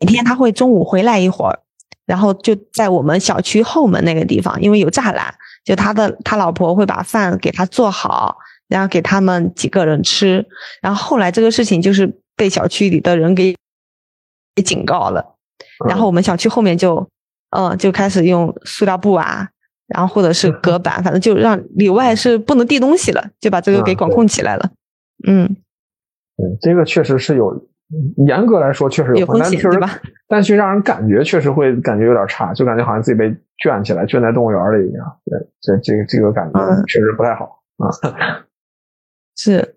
[0.00, 1.60] 每天他会中午回来一会儿，
[2.04, 5.32] 然后就在我们小区后门那个地方，因为有栅栏。
[5.64, 10.46] 就他的他老婆会把饭给他做好，然后给他们几个人吃。
[10.80, 13.54] 然后后来这个事情就是被小区里的人给
[14.54, 15.36] 给警告了。
[15.86, 17.08] 然后我们小区后面就
[17.50, 19.48] 嗯就开始用塑料布啊，
[19.86, 24.70] 然后或者是隔板，反正就让里外是不能递东西了，就把这个给管控起来了。
[25.26, 25.56] 嗯，
[26.36, 27.66] 对，这个确实是有。
[28.26, 29.78] 严格来说，确实有风险，确实？
[30.28, 35.04] 但却让人感觉确实会感觉有点差，就感觉好像自己被圈起来，圈在动物园里一样。
[35.24, 37.90] 对，这这个这个感觉确实不太好啊。
[39.36, 39.76] 是。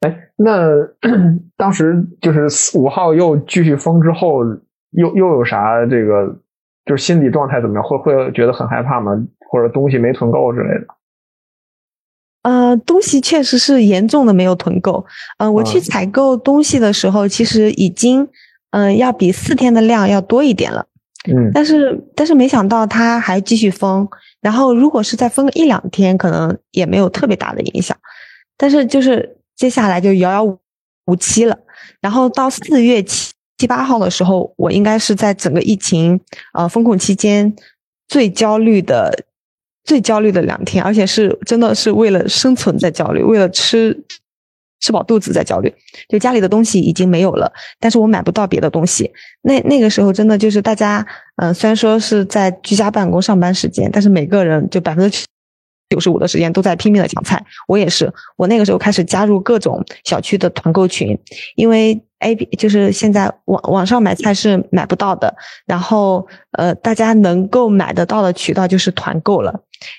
[0.00, 0.70] 哎，那
[1.56, 4.44] 当时就是五号又继续封之后，
[4.90, 6.38] 又又有啥这个，
[6.84, 7.82] 就是心理状态怎么样？
[7.82, 9.12] 会会觉得很害怕吗？
[9.50, 10.86] 或者东西没囤够之类的？
[12.68, 15.04] 呃，东西确实是严重的没有囤够。
[15.38, 18.28] 嗯，我去采购东西的时候，其实已经
[18.70, 20.84] 嗯要比四天的量要多一点了。
[21.30, 24.06] 嗯，但是但是没想到它还继续封，
[24.40, 27.96] 然后如果是再封个一两天，可能也没有特别大的影响。
[28.56, 30.58] 但是就是接下来就遥遥
[31.06, 31.56] 无期了。
[32.00, 36.20] 然后到四月七七八号的时候，我应该是在整个疫情
[36.54, 37.54] 呃封控期间
[38.06, 39.12] 最焦虑的、
[39.88, 44.04] 最焦虑的两天，而且是真的是为了生存在焦虑，为了吃
[44.80, 45.74] 吃饱肚子在焦虑。
[46.10, 49.10] 就家里的东西已经没有了，但是我买不到别的东西。
[49.40, 55.24] 那那个时候真的就是大家，嗯，虽然说是在居家办公上班时间，但是每个人就百分之
[55.88, 57.42] 九十五的时间都在拼命的抢菜。
[57.66, 61.18] 我也是，我那个时候开始加入各种小区的团购群，
[61.56, 61.98] 因为。
[62.20, 65.32] A B 就是现在网网上买菜是买不到的，
[65.66, 69.54] 然后呃，大家能够买得到的渠道就是团购了。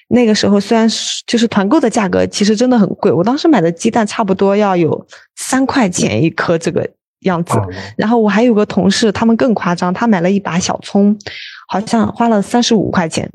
[0.09, 3.11] 那个时候虽然是就是团购的价格，其实真的很贵。
[3.11, 6.89] 我当时买的鸡蛋差不多要有三块钱一颗这个
[7.21, 7.57] 样子。
[7.97, 11.17] 然后我还有个同事，他们更夸张，他买了一把小葱，
[11.67, 13.29] 好像花了三十五块钱，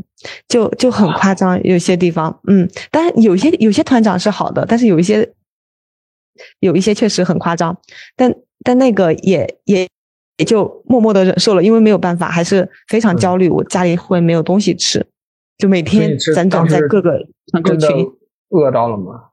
[0.49, 1.63] 就就很夸张。
[1.63, 5.29] 有些地方，嗯，但是有些有些团长是好的，但是有一些
[6.61, 7.77] 有一些确实很夸张，
[8.17, 8.35] 但。
[8.67, 9.87] 但那个也也
[10.39, 13.47] 也就默默的忍受了，因为没有办法，还是非常焦虑。
[13.47, 15.07] 我家里会没有东西吃，
[15.59, 17.19] 就每天辗转在各个
[17.79, 18.11] 群。
[18.51, 19.31] 饿到了吗？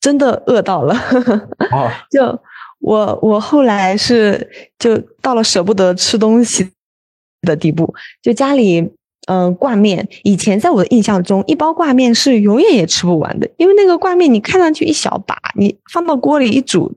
[0.00, 0.94] 真的饿到了。
[0.94, 2.06] 啊！
[2.10, 2.40] 就
[2.80, 6.70] 我我后来是就到了舍不得吃东西
[7.42, 7.92] 的地步。
[8.22, 8.92] 就家里
[9.26, 16.92] 嗯挂面，以前在我的印象中，一包挂面是永远也吃不完的，因为那个挂面你看上去一小把，你放到锅里一煮。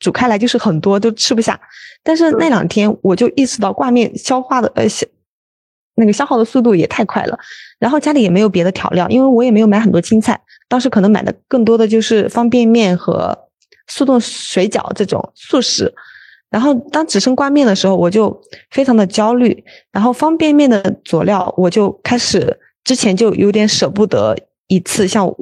[0.00, 1.58] 煮开来就是很多都吃不下，
[2.02, 5.06] 但是那两天我就意识到挂面消化的呃消
[5.96, 7.38] 那个消耗的速度也太快了，
[7.78, 13.36] 然后家里也没有别的调料，因为我也没有买很多青菜，当时可能买的更多的就是方便面和
[13.88, 15.92] 速冻水饺这种速食，
[16.50, 18.40] 然后当只剩挂面的时候，我就
[18.70, 24.36] 非常的焦虑，然后方便面的佐料我就开始之前就有点舍不得
[24.68, 25.32] 一次像。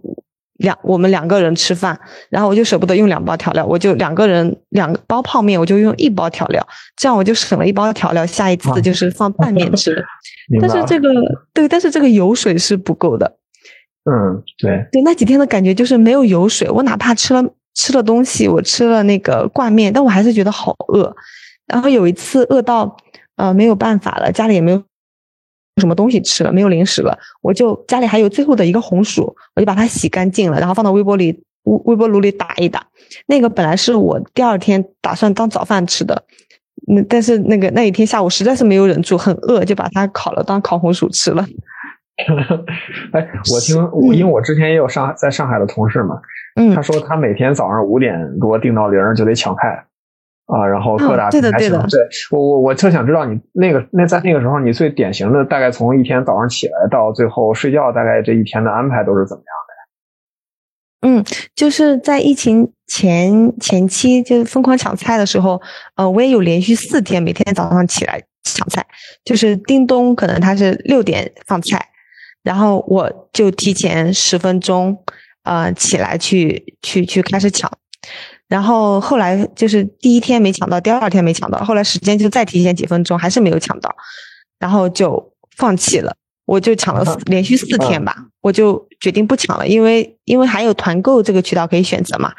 [0.62, 1.98] 两我们两个人吃饭，
[2.30, 10.02] 然后我就舍不得用两包调料，我就两个人两包泡面，我就用一包调料，这样我就省了一包调料，下一次就是放拌面吃。
[10.60, 11.08] 但是这个
[11.52, 13.36] 对，但是这个油水是不够的。
[14.04, 14.84] 嗯，对。
[14.90, 17.44] 对，那几天的感觉就是没有油水，我哪怕吃了
[17.74, 21.14] 吃了东西，我吃了那个挂面，但我还是觉得好饿。
[21.66, 22.96] 然后有一次饿到
[23.36, 24.82] 呃没有办法了，家里也没有。
[25.80, 32.84] 什么东西吃了没有零食了，我就家里还有最后的一个红薯，我就把它洗干净了，然后放到微波里微微波炉里打一打。
[33.26, 36.24] 那个本来是我第二天打算当早饭吃的，
[36.86, 41.46] 那但是那个那一天下午实在是没有忍住，很饿，就把它烤了当烤红薯吃了。
[43.12, 46.20] 哎，我听我，因为我之前也有上在上海的同事嘛，
[46.56, 49.86] 嗯，他说他每天早上五点多定到铃就得抢菜。
[50.46, 61.20] 啊，然后各大对的对的，对我我我特想知道你那个那在那个时候你最典型的大概从一天早上起来到最后睡觉大概这一天的安排都是怎么样的呀？
[61.20, 61.24] 嗯，
[61.54, 65.60] 就是在疫情前前期就是疯狂抢菜的时候，
[65.96, 68.84] 呃，我也有连续四天每天早上起来抢菜，
[69.24, 71.88] 就是叮咚可能他是六点放菜，
[72.42, 74.96] 然后我就提前十分钟
[75.44, 77.70] 呃起来去去去开始抢。
[78.52, 83.90] 然后后来就是第一天没抢到，第二天没抢到，后来时间就再提前几分钟，还是没有抢到，
[84.58, 86.14] 然后就放弃了。
[86.44, 92.30] 我就抢了连续四天吧，我就决定不抢了，因为因为还有团购这个渠道可以选择嘛，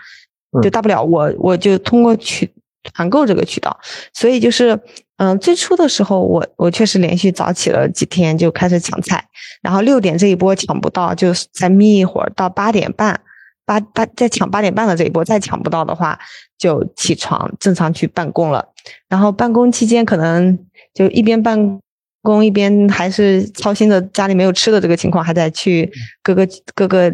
[0.61, 2.47] 就大不了我我就通过去
[2.93, 3.75] 团购这个渠道。
[4.13, 4.79] 所以就是
[5.17, 9.25] 嗯，最初的时候我我确实连续早起了几天就开始抢菜，
[9.63, 13.19] 然后六点这一波抢不到，就再眯一会儿到八点半。
[13.65, 16.17] 八八再抢八点半的这一波，再抢不到的话，
[16.57, 18.65] 就起床正常去办公了。
[19.07, 20.57] 然后办公期间可能
[20.93, 21.79] 就一边办
[22.21, 25.91] 公一边还是操心着家里没有吃的这个情况，还得去
[26.21, 27.13] 各个各个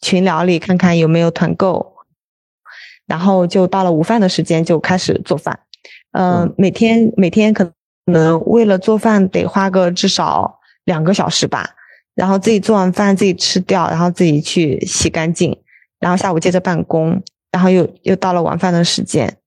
[0.00, 1.92] 群聊里看看有没有团购。
[3.06, 5.58] 然后就到了午饭的时间就开始做饭。
[6.12, 7.70] 嗯，每天每天可
[8.06, 11.70] 能为了做饭得花个至少两个小时吧。
[12.14, 15.58] 然后自己做完饭自己吃掉，然后自己去洗干净。
[16.02, 17.22] 然后下午接着办公，
[17.52, 19.38] 然后又又到了晚饭的时间，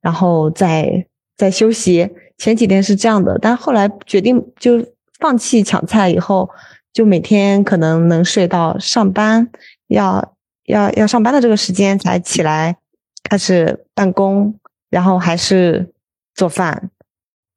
[0.00, 1.04] 然后再
[1.36, 2.08] 再休息。
[2.38, 4.86] 前几天是这样的，但后来决定就
[5.18, 6.48] 放弃抢菜以后，
[6.92, 9.50] 就每天可能能睡到上班
[9.88, 10.36] 要
[10.66, 12.76] 要要上班的这个时间才起来
[13.24, 14.54] 开始办公，
[14.88, 15.92] 然后还是
[16.34, 16.90] 做饭，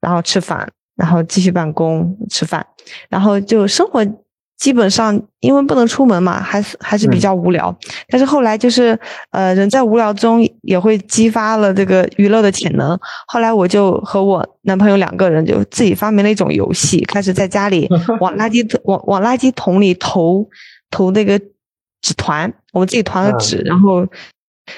[0.00, 2.66] 然后吃饭，然后继续办公吃饭，
[3.08, 4.04] 然后就生活。
[4.56, 7.76] 基本上，因为不能出门嘛，还是还是比较无聊。
[8.08, 8.98] 但是后来就是，
[9.30, 12.98] 呃，人在无聊中也会激发了这个娱乐的潜能。
[13.26, 17.88] 后来我就和我男朋友两个人就自己发明了一种游戏，开始在家里
[18.20, 20.48] 往垃圾往往垃圾桶里投
[20.90, 21.38] 投那个
[22.00, 24.06] 纸团，我们自己团了纸，然后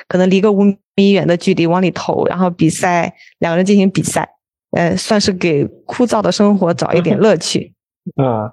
[0.08, 0.64] 可能离个五
[0.94, 4.28] 米远的距离往里投，然后比赛两个人进行比赛，
[4.72, 7.74] 呃，算是给枯燥的生活找一点 乐趣。
[8.16, 8.52] 啊，嗯，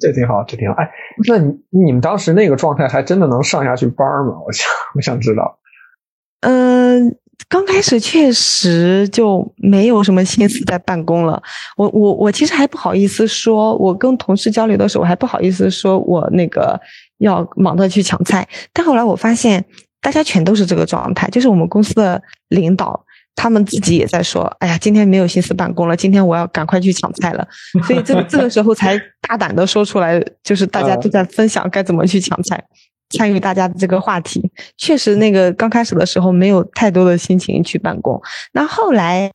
[0.00, 0.74] 这挺好，这挺好。
[0.74, 0.90] 哎，
[1.28, 4.34] 那你你们当时那个状态还真的能上下去班吗？
[4.46, 5.58] 我想我想知道。
[6.40, 7.16] 嗯。
[7.50, 11.40] 刚开始确实就没有什么心思在办公了。
[11.76, 16.80] 我我我其实还不好意思说，我跟同事交流的时候我还不好意思说我那个
[17.18, 18.48] 要忙着去抢菜。
[18.72, 19.64] 但后来我发现，
[20.00, 23.04] 大家全都是这个状态，就是我们公司的领导，
[23.36, 27.46] 他们自己也在说：“哎呀，今天没有心思办公了，今天我要赶快去抢菜了。”
[27.86, 32.64] 所以这个这个时候才大胆的说出来，就是大家都在分享该怎么去抢菜。
[33.10, 38.20] 参与大家的这个话题，确实那个刚开始的时候没有太多的心情去办公。
[38.52, 39.30] 那后来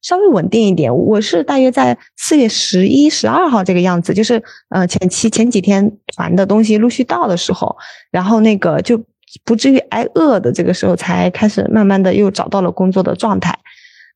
[0.00, 7.76] 稍微稳定一点，我是大约在四月十一、十二号这个样子，就是呃前期前几天团的东西陆续到的时候，
[8.10, 8.96] 然后那个就
[9.44, 13.58] 不至于挨饿的这个时候，才开始慢慢的又找到了工作的状态。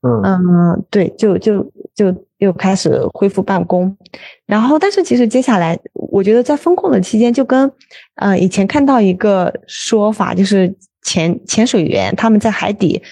[0.01, 1.61] 嗯对，就就
[1.93, 3.97] 就又开始恢复办公，
[4.45, 7.69] 然后但是其实接下来，我觉得在风控的期间，就跟
[8.15, 13.03] 呃以前看到一个说法，就是潜潜水员他们在海底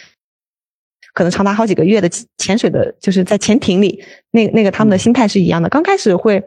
[1.13, 4.01] 可能长达好几个月的潜水的，就是在潜艇里，
[4.31, 5.67] 那那个他们的心态是一样的。
[5.67, 6.41] 刚开始会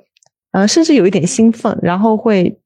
[0.52, 2.58] 呃甚至有一点兴奋，然后会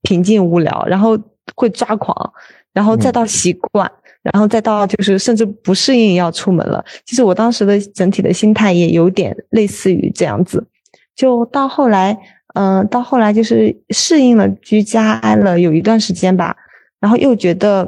[0.00, 1.18] 平静无聊，然后
[1.54, 2.32] 会抓狂，
[2.72, 3.90] 然后再到习惯。
[4.24, 6.82] 然后再到就是甚至不适应要出门了。
[7.04, 10.66] 其实我当时的整体的心态也有点类似于这样子。
[11.14, 12.18] 就到后来，
[12.54, 16.56] 嗯，到后来就是适应了居家了有一段时间吧，
[17.00, 17.86] 然后又觉得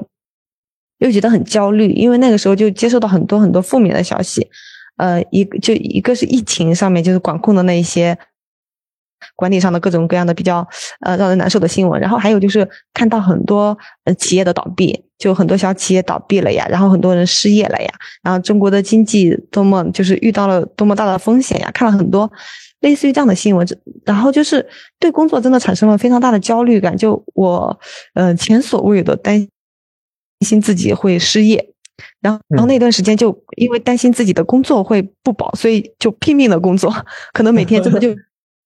[0.98, 4.46] 又觉得很焦虑，因为那个时候就接受到很多很多负面的消息。
[4.98, 8.18] 呃，一就一个是疫情上面就是管控的那一些
[9.34, 10.66] 管理上的各种各样的比较
[11.00, 15.04] 呃让人难受的新闻，然后还有就是看到很多呃企业的倒闭。
[15.18, 17.88] 就很多小企业倒闭了呀，然后很多人失业了呀，
[18.22, 22.30] 然后中国的经济多么就是遇到了多么大的风险呀，看了很多
[22.80, 23.66] 类似于这样的新闻，
[24.04, 24.68] 然后就是
[25.00, 27.80] 对工作真的产生了非常大的焦虑感，就我
[28.12, 29.48] 呃前所未有的担
[30.44, 31.66] 心自己会失业，
[32.20, 36.94] 然后然后那段时间就因为担心自己的工作会不保，所以就拼命的工作，
[37.32, 38.14] 可能每天真的就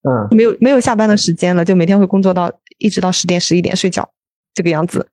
[0.02, 4.08] 嗯没有没有下班的时间了，就每天会工作到一直到十点十一点睡觉
[4.54, 5.08] 这个样子。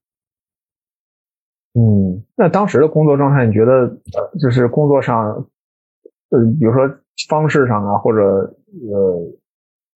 [1.73, 5.25] 嗯，那当时的工作状态，你觉得呃，就是工作上，
[6.29, 6.89] 呃，比如说
[7.27, 9.37] 方式上啊，或者呃，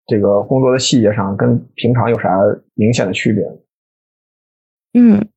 [0.06, 2.30] 这个工作的细节上，跟平常有啥
[2.74, 3.44] 明显的区别？
[4.94, 5.28] 嗯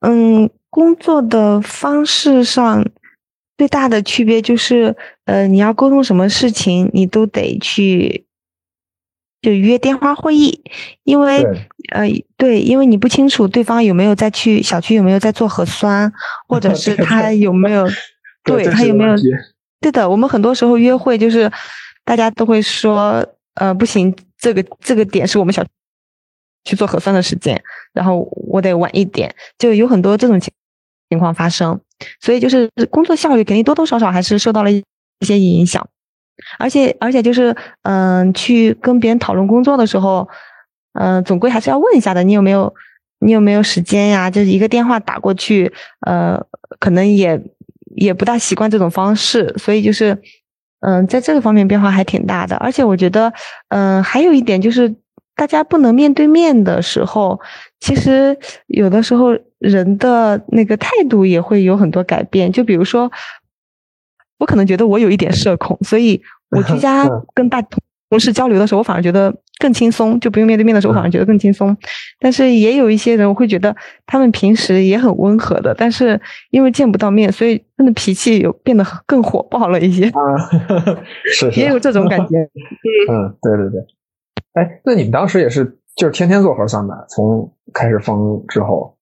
[0.00, 2.84] 嗯，工作的方式上
[3.56, 4.94] 最大的区别就是，
[5.24, 8.25] 呃，你要沟通什么事情，你都得去。
[9.42, 10.62] 就约电话会议，
[11.04, 11.44] 因为
[11.92, 16.12] 呃对，因为你不清楚对方有没有在去小区有没有在做核酸，
[16.48, 17.86] 或者是他有没有
[18.42, 19.14] 对他有没有
[19.80, 20.08] 对的。
[20.08, 21.50] 我们很多时候约会就是
[22.04, 23.24] 大家都会说
[23.54, 25.64] 呃不行，这个这个点是我们小
[26.64, 27.62] 去做核酸的时间，
[27.92, 30.52] 然后我得晚一点，就有很多这种情
[31.10, 31.80] 情况发生，
[32.20, 34.82] 所以就是工作效率肯定多多少少还是受到了一
[35.20, 35.88] 些影响。
[36.58, 40.28] 而且，而且就是，嗯，去跟别人讨论工作的时候，
[40.92, 42.72] 嗯，总归还是要问一下的，你有没有，
[43.20, 44.30] 你有没有时间呀？
[44.30, 45.72] 就是一个电话打过去，
[46.06, 46.40] 呃，
[46.78, 47.40] 可能也
[47.96, 50.16] 也不大习惯这种方式，所以就是，
[50.80, 52.56] 嗯，在这个方面变化还挺大的。
[52.56, 53.32] 而且我觉得，
[53.68, 54.94] 嗯，还有一点就是，
[55.34, 57.40] 大家不能面对面的时候，
[57.80, 62.52] 其实有的时候人的那个态度也会有很多改变。
[62.52, 63.10] 就比如说。
[64.38, 66.20] 我可能觉得我有一点社恐，所以
[66.50, 67.60] 我居 家跟大
[68.08, 71.76] 同事交流的时候，我反而觉得更轻松，就不用面对面的时候，我反而觉得更轻松。
[72.20, 73.74] 但是也有一些人，我会觉得
[74.06, 76.20] 他们平时也很温和的，但是
[76.50, 80.06] 因为见不到面，所以他的脾气有变得更火爆了一些。
[80.10, 80.20] 啊，
[81.34, 82.38] 是 是，也有这种感觉。
[83.10, 83.80] 嗯，对对对。
[84.52, 86.94] 哎，那你们当时也是就是天天做核酸吧？
[87.08, 88.96] 从开始封之后。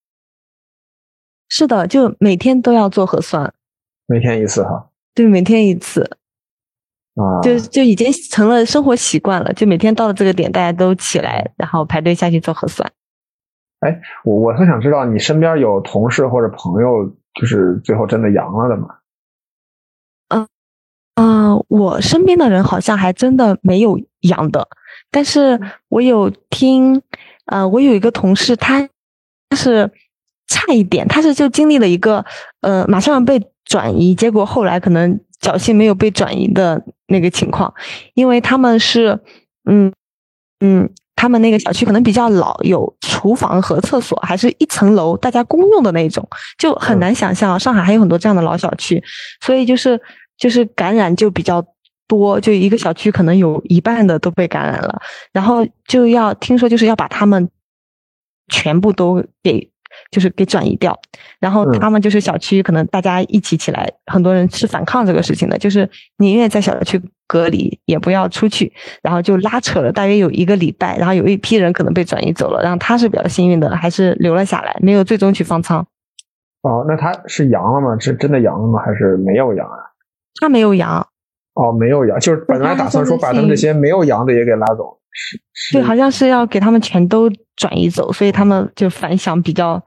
[1.51, 3.53] 是的，就每天都要做核酸。
[4.07, 4.89] 每天一次哈。
[5.15, 6.03] 对，每天一次，
[7.15, 9.53] 啊，就就已经成了生活习惯了。
[9.53, 12.91] 就每天到了这个点，大家都起来，然后排队下去做核酸。
[13.79, 18.89] 哎，我我特想知道，你身边有同事或者朋友，就是最后真的阳了的吗？
[20.31, 20.49] 嗯
[21.15, 24.67] 嗯，我身边的人好像还真的没有阳的，
[25.13, 27.01] 但是我有听，
[27.47, 28.89] 呃，我有一个同事，他
[29.55, 29.93] 是
[30.49, 32.25] 差一点，他是就经历了一个，
[32.63, 33.54] 呃，马上要被。
[33.65, 37.73] 转移，结果后来可能侥幸没有被转移的那个情况，
[38.15, 39.19] 因为他们是，
[39.69, 39.93] 嗯
[40.61, 41.29] 嗯，他。
[41.29, 49.03] 们那个小区可能比较老，有厨房和厕所，还是一层楼大家公用的那种，就很难想象上海还有很多这样的老小区，
[49.41, 49.99] 所以就是
[50.37, 51.65] 就是感染就比较
[52.07, 55.01] 多，就一个小区可能有一半的都被感染了，
[55.33, 57.49] 然后就要听说就是要把他们
[58.49, 59.71] 全部都给。
[60.15, 60.97] 就是给转移掉，
[61.41, 75.85] 然后他们就是小区，可能大家一起起来，很多人是反抗这个事情的，就是宁愿在小区隔离，也不要出去，然后就拉扯了大约有一个礼拜，然后有一批人可能被转移走了，然后他是比较幸运的，还是留了下来，没有最终去方舱。
[76.63, 77.99] 哦，那他是阳了吗？
[77.99, 78.81] 是真的阳了吗？
[78.87, 79.77] 还是没有阳啊？
[80.41, 81.05] 他没有阳。
[81.55, 84.97] 哦，没有阳，就是本来打算说把他们这些没有阳的也给拉走。
[85.13, 85.73] 是。
[85.73, 89.83] 对，好像是要给他们全都转移走，所以他们就反响比较。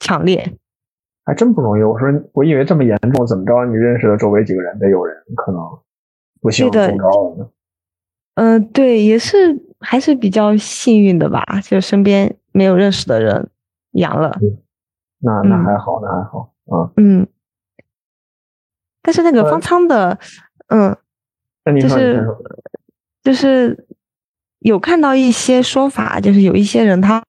[0.00, 0.56] 强烈，
[1.24, 1.82] 还真不容易。
[1.82, 3.64] 我说，我以为这么严重，怎么着？
[3.66, 5.60] 你认识的周围几个人得有人可能
[6.40, 7.50] 不幸中招了呢？
[8.34, 9.36] 嗯，对，也是
[9.78, 13.50] 还是比较幸运的吧，就身边没有认识的人
[13.92, 14.36] 阳了。
[15.18, 16.90] 那那还好，那还好啊。
[16.96, 17.26] 嗯，
[19.02, 20.18] 但是那个方舱的，
[20.68, 20.96] 嗯，
[21.78, 22.26] 就是
[23.22, 23.86] 就是
[24.60, 27.22] 有看到一些说法，就是有一些人他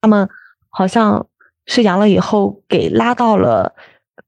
[0.00, 0.28] 他们
[0.68, 1.24] 好像。
[1.66, 3.74] 是阳了以后给拉到了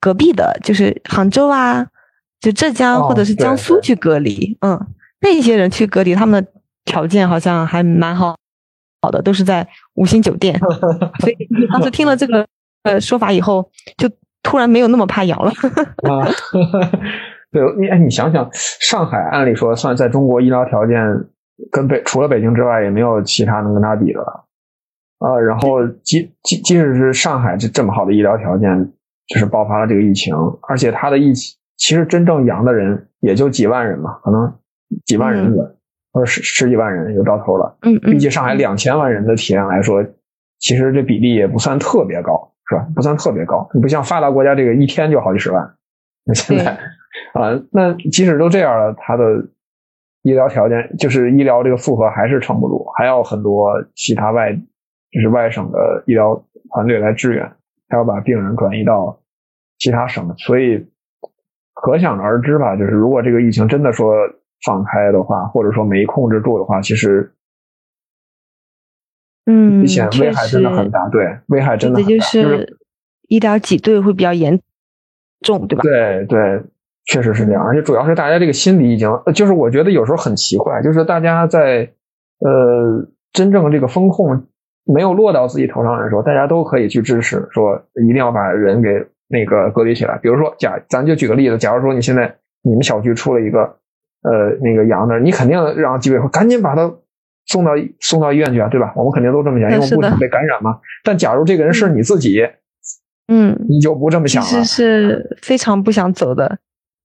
[0.01, 1.87] 隔壁的，就是杭州啊，
[2.41, 4.57] 就浙江或者是江苏去隔离。
[4.61, 4.78] 嗯，
[5.20, 6.51] 那一些人去隔离，他们的
[6.84, 8.37] 条件好像还蛮好，
[9.03, 10.59] 好的都是在五星酒店。
[11.20, 11.37] 所以
[11.70, 12.47] 当时听了这个
[12.84, 14.09] 呃说法以后，就
[14.43, 15.51] 突然没有那么怕阳了。
[16.09, 16.28] 啊，
[17.53, 20.97] 对，你哎，你想想，上海按理说算在中国医疗条件
[21.70, 24.45] 跟北除了北京之外，也没有其他能跟他比的了。
[25.18, 28.92] 呃，然后即即即使是上海这这么好的医疗条件，
[29.26, 30.36] 就是爆发了这个疫情，
[30.68, 34.52] 而且它的疫情其实真正阳的人也就几万人嘛，可能
[35.06, 35.76] 几万人的，
[36.12, 37.78] 或者十十几万人就到头了。
[37.82, 38.10] 嗯嗯。
[38.12, 40.04] 毕竟上海两千万人的体量来说，
[40.58, 42.86] 其实这比例也不算特别高，是吧？
[42.94, 43.66] 不算特别高。
[43.72, 45.74] 你不像发达国家这个一天就好几十万，
[46.26, 46.72] 那现在
[47.32, 49.24] 啊， 那即使都这样了，它的
[50.22, 54.54] 医疗条件就是医疗这个负荷还是撑不住，还有很多其他外。
[55.16, 57.50] 就是外省的医疗团队来支援，
[57.88, 59.18] 还要把病人转移到
[59.78, 60.86] 其他省，所以
[61.72, 62.76] 可想而知吧。
[62.76, 64.14] 就是如果这个疫情真的说
[64.66, 67.32] 放开的话，或者说没控制住的话，其实，
[69.46, 71.08] 嗯，危险危害真的很大。
[71.08, 72.10] 对，危害真的很大。
[72.10, 72.78] 就是
[73.28, 74.60] 医疗挤兑会比较严
[75.40, 75.82] 重，对吧？
[75.82, 76.62] 对对，
[77.06, 77.64] 确实是这样。
[77.64, 81.90] 而且主要是大家这个心理已经，就是我觉得有时候很奇怪，就是大家在
[82.40, 84.46] 呃真正这个风控。
[84.87, 90.16] 没有落到自己头上的时候，大家都可以去支持，说一定要把人给那个隔离起来。
[90.22, 92.32] 比如说，假咱就举个例子，假如说你现在
[92.62, 93.62] 你们小区出了一个
[94.22, 96.95] 呃那个阳的，你肯定让纪委会赶紧把他
[97.47, 98.93] 送到送到医院去啊，对吧？
[98.95, 100.78] 我们肯定都这么想，因为不想被感染嘛。
[101.03, 102.47] 但假如这个人是你自己，
[103.26, 104.49] 嗯，你就不这么想了。
[104.49, 106.59] 其实是非常不想走的，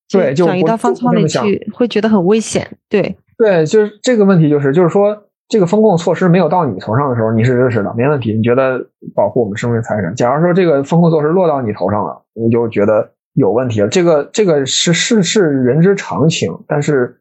[0.08, 2.78] 对，就转移到方舱里去，会觉得很危险。
[2.88, 5.24] 对，对，就是这个问题，就是就是说。
[5.52, 8.34] 这个风控措施没有到你头上的时候，你是支持的，没问题。
[8.34, 10.16] 你觉得保护我们生命财产？
[10.16, 13.90] 假如说这个风控措施落到你头上了，你就觉得有问题了。
[13.90, 17.18] 这个这个是是是人之常情，但是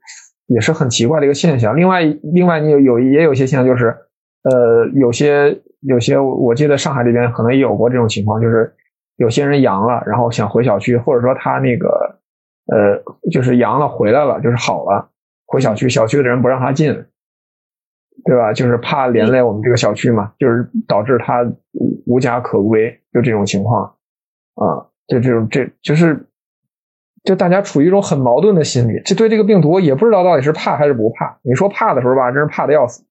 [0.47, 1.77] 也是很奇怪的一个现象。
[1.77, 3.89] 另外另外，你有有也有些现象，就是
[4.45, 8.73] 呃，有些有些我记得上海这边可能也有过这种情况，就是
[9.17, 11.89] 有些人阳了，然后想回小区，或者说他那个
[12.73, 13.03] 呃
[13.33, 15.09] 就是阳了回来了，就是好了，
[15.49, 17.07] 回小区，小区的人不让他进。
[18.25, 18.53] 对吧？
[18.53, 21.51] 就是怕连累我们这个小区嘛，就是导致他
[22.07, 23.95] 无家可归，就这种情况
[24.55, 26.27] 啊，就这种这就是，
[27.25, 31.39] 就大家处于一种很矛盾的心理，这对这个病毒也不知道到底是怕还是不怕。
[31.43, 33.03] 你说怕的时候吧，真是怕的要死；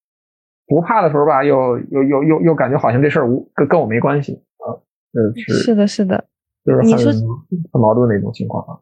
[0.68, 4.78] 不怕的时候吧，又又又又又感觉好像这事儿无跟跟我没关系啊。
[5.14, 6.26] 嗯，是是的，是的，
[6.64, 7.28] 就是很
[7.72, 8.80] 很矛盾的一种情况啊。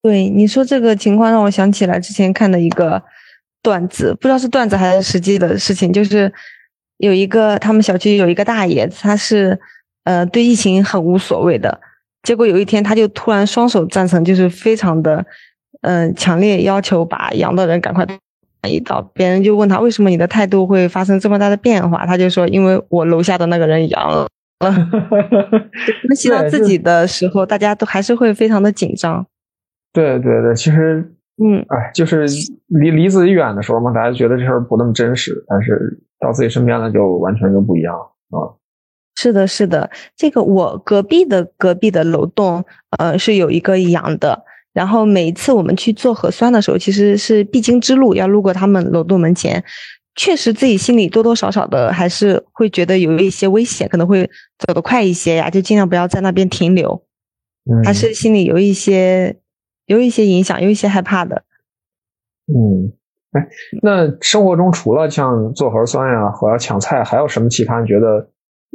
[0.00, 3.02] 对，你说这个情况让我想起来之前看的一个。
[3.64, 6.30] 段子不知道是段子还是实际的事情，就是
[6.98, 9.58] 有一个他们小区有一个大爷，他是
[10.04, 11.80] 呃对疫情很无所谓的，
[12.22, 15.24] 结果有一天他就突然双手赞成，就是非常的
[15.80, 18.18] 嗯强烈要求把阳的人赶快转
[18.70, 24.28] 移到，别人就问他为什么你的态度会发生这么大的变化，他就说因为我楼下的那个人阳了，
[26.06, 29.26] 分析到自己的时候，大家都还是会非常的紧张。
[29.94, 31.12] 对对对，其实。
[31.42, 32.26] 嗯，哎，就是
[32.68, 37.94] 离离自己远的时候嘛，大家觉得这事儿不那么真实，但是到自己身边了就完全就不一样
[38.30, 38.54] 啊。
[39.16, 42.64] 是的，是的，这个我隔壁的隔壁的楼栋，
[42.98, 49.62] 呃，是有一个阳的，然后每一次我们去做核酸的时候，其实是必经之路，要路过他们楼栋门前，
[50.16, 54.28] 确实自己心里多多少少的还是会觉得有一些危险，可能会
[54.58, 57.02] 走得快一些呀，就尽量不要在那边停留，
[57.84, 59.36] 还是心里有一些
[59.86, 61.44] 有一些影响，有一些害怕的。
[62.46, 62.92] 嗯，
[63.32, 63.48] 哎，
[63.82, 68.28] 那生活中除了像做核酸呀和抢菜，还有什么其他你觉得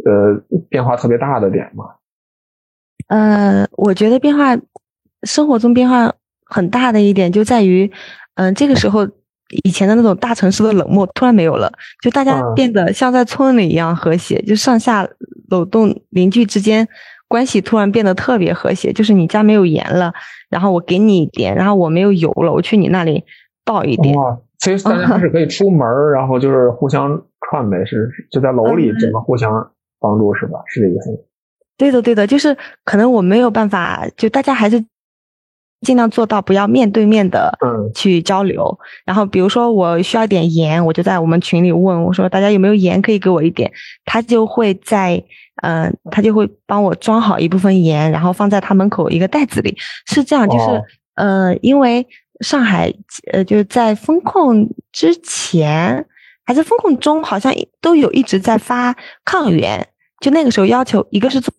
[0.05, 1.85] 呃变化特别大的点吗？
[3.07, 4.57] 呃，我觉得变化
[5.23, 6.13] 生活中变化
[6.45, 7.91] 很大的一点就在于，
[8.35, 9.07] 嗯，这个时候
[9.63, 15.07] 以前的那种大城市的冷漠突然没有了，就大家变得像在村里一样和谐，就上下
[15.49, 16.87] 楼栋邻居之间
[17.27, 20.13] 关系突然变得特别和谐，就是你家没有盐了，
[20.49, 23.23] 然后我给你一点，然后我没有油了，我去你那里。
[23.65, 24.15] 倒一点，
[24.57, 29.51] 其实大家是可以出门，然后就是互相串呗，是就在楼里怎么互相
[29.99, 30.59] 帮助是吧？
[30.65, 31.23] 是这意思。
[31.77, 34.83] 对的，对的，就是可能我没有办法，就大家还是
[35.81, 37.57] 尽量做到不要面对面的
[37.95, 38.77] 去交流。
[39.05, 43.71] 然后比如说我需要点盐，我就在我们群里问我说大家有没有盐可以给我一点，
[44.05, 45.23] 他就会在
[45.61, 49.77] 嗯，他就会帮我装好一部分盐，然后放在他门口一个袋子里。
[50.07, 50.83] 是这样，就是
[51.15, 52.07] 呃，因为。
[52.41, 52.89] 上海，
[53.33, 56.05] 呃，就是在风控之前，
[56.45, 59.85] 还是风控中，好像都有一直在发抗原。
[60.21, 61.53] 就那个时候要求，一个是做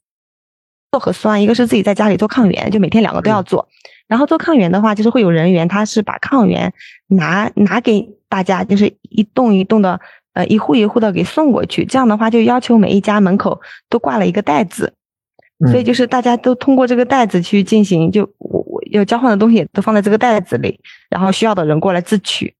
[0.93, 3.69] 做核酸，一个是自己在家里做抗原，就每天两个都要做。
[4.11, 6.71] 然后做抗原的话，就是会有人员，他是把抗原
[7.07, 9.99] 拿拿给大家，就是一栋一栋的，
[10.35, 11.85] 呃，一户一户的给送过去。
[11.85, 14.93] 这样的话，就要求每一家门口都挂了一个袋子，
[15.71, 18.81] 所以就是大家都通过这个袋子去进行就我我。
[18.91, 22.53] 要交换的东西都放在这个袋子里，然后需要的人过来自取。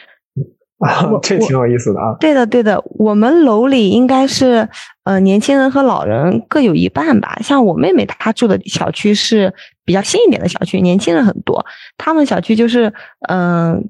[0.80, 2.16] 啊，这挺有意思的啊。
[2.18, 2.82] 对的，对的。
[2.96, 4.66] 我们楼里应该是
[5.04, 7.38] 呃年轻人和老人各有一半吧。
[7.42, 9.52] 像我妹妹她住的小区是
[9.88, 11.64] 比较新一点的小区，年轻人很多。
[11.96, 12.92] 他们小区就是
[13.26, 13.88] 嗯，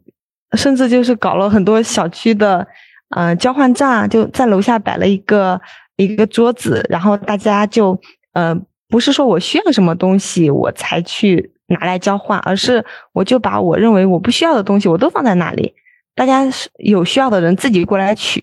[0.57, 2.65] 甚至就是搞了很多小区的
[3.11, 5.61] 呃交换站，就在楼下摆了一个
[5.97, 8.01] 一个桌子，然后大家就
[8.35, 8.57] 呃
[8.89, 11.53] 不是说我需要什么东西我才去。
[11.71, 12.83] 拿来交换，而是
[13.13, 15.75] 我就把我认为我不需要的东西我都放在那里，
[16.15, 18.43] 大家有需要的人自己过来取。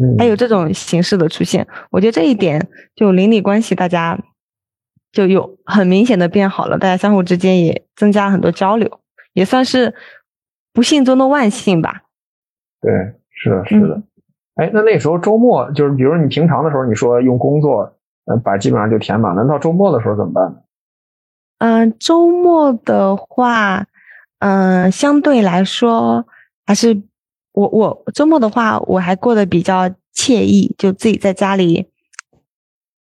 [0.00, 4.18] 嗯，还有这种形式的出现，我觉得这一点就邻里关系大家
[5.16, 9.00] 就有很明显的变好了，大家相互之间也增加了很多交流，
[9.32, 9.94] 也算是
[10.74, 12.02] 不幸中的万幸吧。
[12.82, 12.92] 对，
[13.30, 14.02] 是的，是的。
[14.56, 17.96] 哎，那那时候周末就是，比如你平常的时候，你说用工作
[18.26, 20.56] 呃把基本上就填满了，那到周末的时候怎么办呢？
[21.60, 23.86] 嗯，周末的话，
[24.40, 26.26] 嗯，相对来说
[26.66, 27.02] 还是
[27.52, 31.90] 我我周末的话，我还过得比较惬意，就自己在家里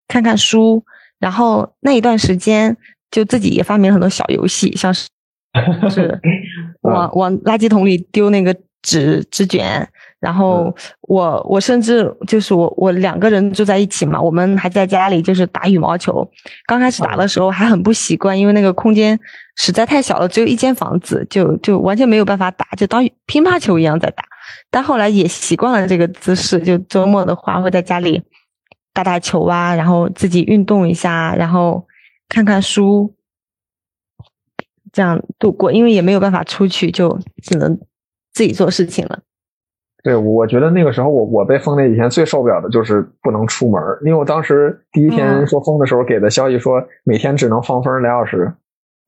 [0.08, 0.82] 看看书，
[1.20, 2.76] 然后那一段时间
[3.10, 5.06] 就自己也发明了很多小游戏，像是
[5.88, 6.20] 是
[6.80, 9.88] 往往垃圾桶里丢那个纸纸卷。
[10.18, 10.74] 然后
[11.08, 16.28] 我我甚至就是我我两个人住在一起嘛，我们还在家里就是打羽毛球。
[16.66, 19.18] 刚开始打的时候还很不习惯，因为那个空间
[19.56, 24.22] 实在太小了，只有一间房子，就就完全没有办法打，就当乒乓球一样在打。
[24.70, 28.22] 但后来也习惯了这个姿势，就周末的话会在家里
[28.92, 31.86] 打打球啊，然后自己运动一下，然后
[32.28, 33.14] 看看书，
[34.92, 35.72] 这样度过。
[35.72, 37.78] 因为也没有办法出去，就只能
[38.32, 39.20] 自己做事情了。
[40.02, 48.50] 对，我觉得那个时候我我被封那几天最受不了的就是不能出门，因为我当时第一天说封的时候给的消息说每天只能放风两小时，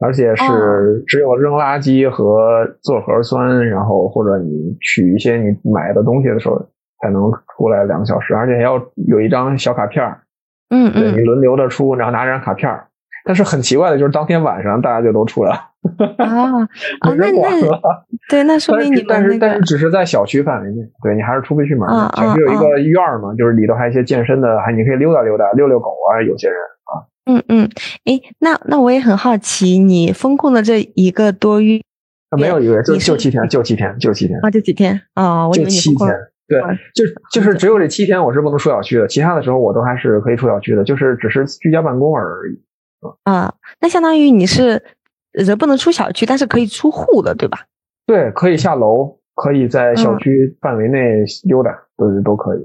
[0.00, 6.62] 而且是只有扔垃圾和做核酸，然后或者你取一些你买的东西的时候
[7.02, 10.22] 才能出来两个小时，而且还要有一张小卡片儿
[10.70, 12.86] 嗯嗯，你轮流着出，然后拿张卡片儿
[13.24, 15.58] 但是很奇怪的就是当天晚上大家就都出来了。
[16.18, 16.68] 啊啊，
[17.16, 17.50] 那那
[18.28, 21.88] 对，那说明你但是但是只是在小区范围内，对你还是出不去门。
[21.88, 26.22] 小区有一个院儿嘛，就是里头还有一些健身的，还你可以溜达溜达，遛遛狗啊。
[26.22, 27.68] 有些人啊，嗯嗯，
[28.06, 31.80] 诶，那那我也很好奇，你风控的这一个多月，
[32.36, 36.08] 没有一个月，就就七天，就七天，就七天啊，就几天啊，就七天，
[36.48, 36.60] 对，
[36.94, 42.62] 就就是只有这七天我是不能出小区的，其他的时候我都还是可以出小区的，就是只是居家办公而已。
[43.24, 44.82] 啊，那相当于你是。
[45.32, 47.60] 人不能出小区，但是可以出户的，对吧？
[48.04, 52.58] 对，可以下楼，可以在小区范围内溜达，都都可以。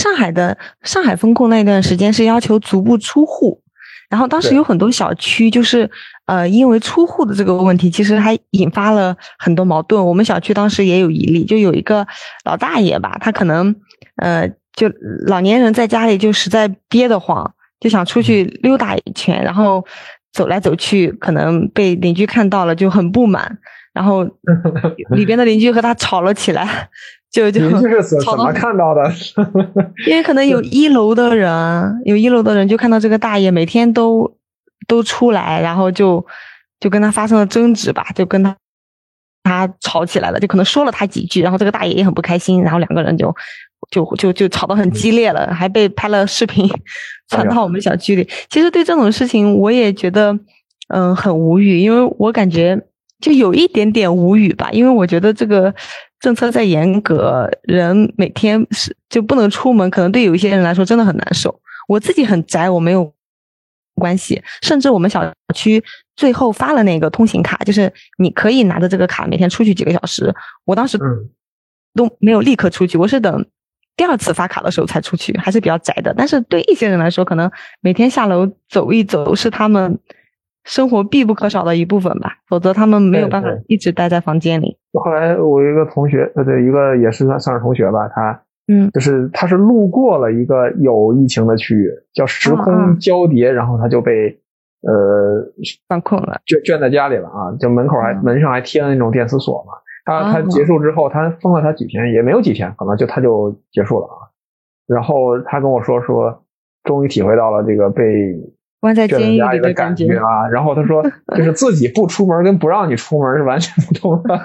[0.00, 3.60] 上海的上海封控那段时间是要求足不出户，
[4.08, 5.90] 然后当时有很多小区就是
[6.28, 10.06] 呃，因为出户的这个问题，其实还引发了很多矛盾。
[10.06, 12.06] 我们小区当时也有一例，就有一个
[12.44, 13.74] 老大爷吧，他可能
[14.16, 14.88] 呃，就
[15.26, 19.84] 老年人在家里就实在憋得慌，就想出去溜达一圈，然后。
[20.30, 23.58] 走来走去，可能被邻居看到了就很不满，
[23.94, 24.22] 然后
[25.16, 26.88] 里边的邻居和他吵了起来，
[27.32, 29.10] 就就邻居是怎怎么看到的？
[30.06, 34.30] 因为可能有 一楼的人，有一楼的人就看到这个大爷每天都
[34.86, 36.24] 都出来，然后就
[36.80, 38.56] 就跟他发生了争执吧，就跟他
[39.42, 43.34] 他吵起来了，就可能说了他几句，然后这个大爷也很不开心，然后两个人就
[43.90, 46.70] 就就就吵得很激烈了，还被拍了视频
[47.28, 48.28] 传到我们小区里。
[48.48, 50.38] 其实对这种事情，我也觉得
[50.88, 52.80] 嗯很无语，因为我感觉。
[53.20, 55.74] 就有一点点无语吧，因为我觉得这个
[56.20, 61.52] 政策再严格，人每天是就不能出门，可能对有一些人来说真的很难受。
[61.88, 63.12] 我自己很宅，我没有
[63.98, 65.82] 关系，甚至我们小区
[66.16, 70.34] 最后发了那个通行卡，就是你可以拿着这个卡每天出去几个小时。
[70.64, 70.98] 我当时
[71.94, 73.44] 都没有立刻出去，我是等
[73.96, 76.14] 第二次发卡的时候才出去，还是比较宅的。
[76.16, 79.98] 但是对一些人来说，可能每天下楼走一走是他们。
[80.64, 84.76] 生活必不可少的一部分吧，否则他们没有办法一直待在房间里。
[84.92, 88.38] 后来我一个同学，呃，对，一个也是算算是同学吧，他，
[88.68, 94.38] 嗯，就是他是路过了一个有疫情的区域，叫时空交叠，然后他就被
[94.82, 95.42] 呃
[95.88, 99.72] 犯困了，圈圈在家里了啊，就门口还门上还贴了那种电磁锁嘛。
[100.04, 104.28] 他他结束之后，他封了他几天，也没有几天，可能就他就结束了啊。
[104.86, 106.44] 然后他跟我说说，
[106.84, 108.04] 终于体会到了这个被。
[108.80, 111.02] 关在监狱里的感觉啊，然后他说，
[111.36, 114.40] 就是自己不出门跟不让你出门是完全不同的。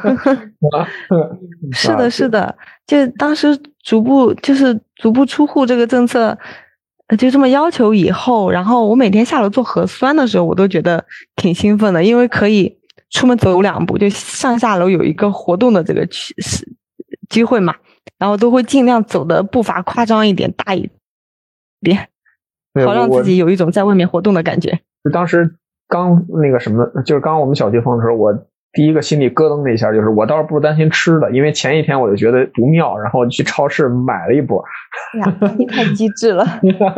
[1.72, 2.56] 是的，是的，
[2.88, 6.36] 就当时足不就是足不出户这个政策，
[7.18, 11.06] 就这么要求以后，然后我每天下楼做核酸的时候，我都觉得
[11.36, 12.76] 挺兴奋的，因为可以
[13.12, 16.34] 出门走两步，就上下楼有一个活动的这个机
[17.30, 17.76] 机会嘛，
[18.18, 20.90] 然后都会尽量走的步伐夸张一点，大一
[21.82, 22.10] 点。
[22.86, 24.80] 好让自己有一种在外面活动的感觉。
[25.04, 25.56] 就当时
[25.88, 28.34] 刚那个什么，就是刚我们小区封的时候，我
[28.72, 34.64] 第一个心里咯噔的一下，就是我倒是不担心吃的，因为前一天我就觉得不妙，然后去超市买了一波。
[35.20, 36.46] 呀，你太机智了。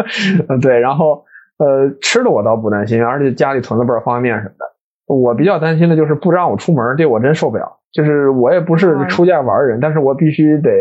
[0.61, 1.25] 对，然后
[1.57, 4.65] 呃，吃的我倒不担心，而且家里囤了包方便面什么的。
[5.07, 7.77] 我比较担心的就是不让我出门，这我真受不了。
[7.91, 10.71] 就是我也不是出家玩人，但是我必须得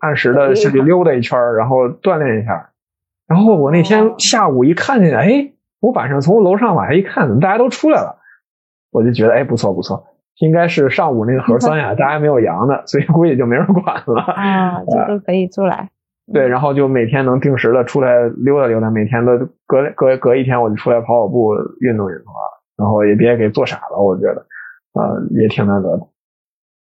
[0.00, 2.70] 按时的下去溜达一圈，然后锻炼一下。
[3.32, 8.18] 然后我那天下午一看见，哎，我晚上从楼上往下一看，怎么大家都出来了？
[8.90, 10.04] 我就觉得，哎，不错不错，
[10.40, 15.88] 应该是上午那个核酸呀， 大家没有阳的，所以估计就没人管了啊，就都可以出来。
[16.30, 19.32] 对，然后就每天能定时的出来溜达溜达，每天都
[19.66, 22.44] 隔隔隔一天我就出来跑跑步，运动运动啊，
[22.76, 24.44] 然后也别给做傻了，我觉得，
[24.92, 26.06] 呃，也挺难得的。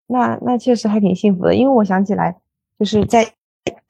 [0.07, 2.35] 那那确实还挺幸福的，因为我想起来，
[2.77, 3.25] 就是在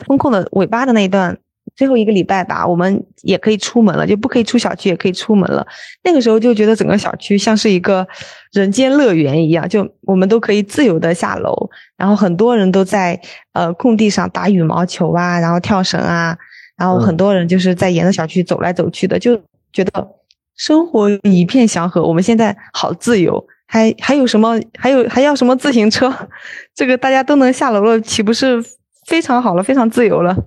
[0.06, 1.40] 风控的尾巴的那一段。
[1.76, 5.66] 最后一个礼拜吧，我们也可以出门了，就不可以出小区，也可以出门了。
[6.04, 8.08] 那个时候就觉得整个小区像是一个
[8.52, 13.20] 人间乐园一样，就我们都可以自由的下楼，然后很多人都在
[13.54, 16.38] 呃空地上打羽毛球啊，然后跳绳啊，
[16.78, 20.08] 然后很多人就是在沿着小区走来走去的，就觉得
[20.56, 22.04] 生活一片祥和。
[22.04, 24.60] 我们现在好自由，还还有什么？
[24.78, 26.14] 还有还要什么自行车？
[26.76, 28.64] 这个大家都能下楼了，岂不是
[29.08, 30.38] 非常好了，非常自由了？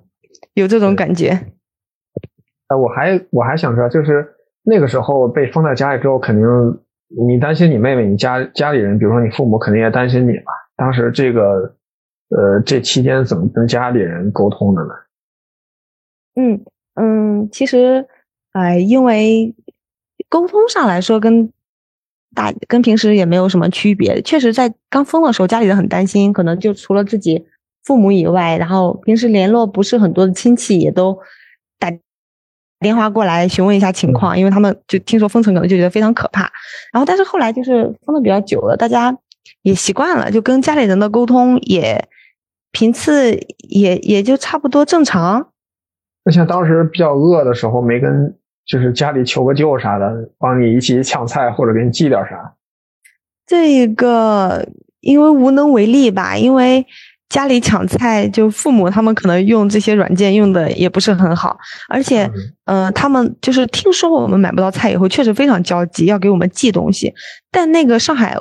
[0.56, 1.28] 有这种感觉，
[2.68, 4.26] 哎，我还我还想着，就是
[4.62, 6.44] 那个时候被封在家里之后，肯定
[7.26, 10.52] 你担心你妹妹，你家家里人，比如说你父母，肯定也担心你嘛。
[10.74, 11.76] 当时这个，
[12.30, 14.90] 呃，这期间怎么跟家里人沟通的呢？
[16.36, 18.06] 嗯嗯，其实，
[18.52, 19.54] 哎，因为
[20.30, 21.52] 沟通上来说，跟
[22.34, 24.22] 大跟平时也没有什么区别。
[24.22, 27.46] 确实，在刚封的时候，家里人很担心，可能就除了自己。
[27.86, 31.16] 父母以外，然后平时联络不是很多的亲戚也都
[31.78, 31.88] 打
[32.80, 36.50] 电话过来询问一下情况，因为他们就听说封城可能就觉得非常可怕。
[36.92, 39.16] 然后，但是后来就是封的比较久了，大家
[39.62, 42.08] 也习惯了，就跟家里人的沟通也
[42.72, 45.52] 频次也也就差不多正常。
[46.24, 52.56] 那像当时比较饿的时候，没跟就是家里求个救啥的，帮你一起抢菜或者给你寄点啥？
[53.46, 54.68] 这个
[54.98, 56.84] 因为无能为力吧，因为。
[57.28, 61.58] 家里抢菜，就父母他们可能用这些软件用的也不是很好，
[61.88, 62.30] 而且，
[62.66, 67.12] 嗯，他们就是听说我们买不到菜以后，确实非常焦急，要给我们寄东西。
[67.50, 68.38] 但那个上海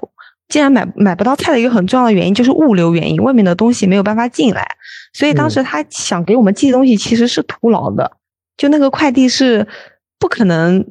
[0.48, 4.64] 竟然买买不到菜的一个很重要的原因就是物流原因，外面的东西没有办法进来，
[5.14, 8.12] 所以当时他想给我们寄东西其实是徒劳的，
[8.56, 9.68] 就那个快递是
[10.20, 10.86] 不可能，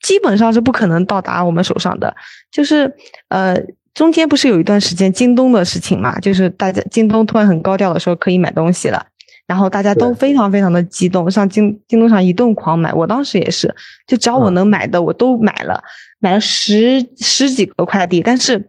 [0.00, 2.14] 基本上是不可能到达我们手上的，
[2.52, 2.94] 就是
[3.28, 3.56] 呃。
[3.94, 6.18] 中间不是有一段时间京东的事情嘛？
[6.20, 9.06] 就是大家京东突然很高调的说可以买东西了，
[9.46, 12.92] 然后大家都非常非常的激动，上京京东上一顿狂买。
[12.92, 13.74] 我当时也是，
[14.06, 15.82] 就只要我能买的我都买了，
[16.20, 18.66] 买了十十几个快递，但是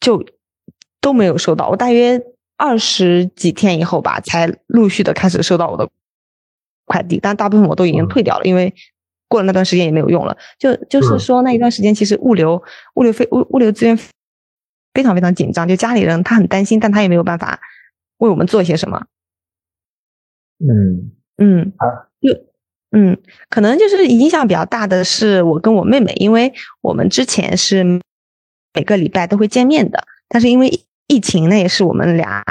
[0.00, 0.24] 就
[1.00, 1.68] 都没有收到。
[1.68, 2.20] 我大约
[2.56, 5.86] 二十几天以后吧，才陆续的开始收到我的
[6.86, 8.72] 快递，但大部分我都已经退掉了，因为
[9.28, 10.36] 过了那段时间也没有用了。
[10.58, 12.62] 就就是说那一段时间，其实物流
[12.94, 13.98] 物流费物物流资源
[14.94, 17.60] 非常非常紧张，就家里人他很担心，但他也没有办法
[18.18, 19.06] 为我们做些什么。
[20.58, 21.72] 嗯嗯，
[22.20, 22.52] 就。
[22.94, 23.16] 嗯，
[23.48, 27.82] 可能就是影响比较大的是我跟我妹妹，因为我们之前是
[28.74, 32.44] 每个礼拜都会见面的，但是因为疫情，那也是我们俩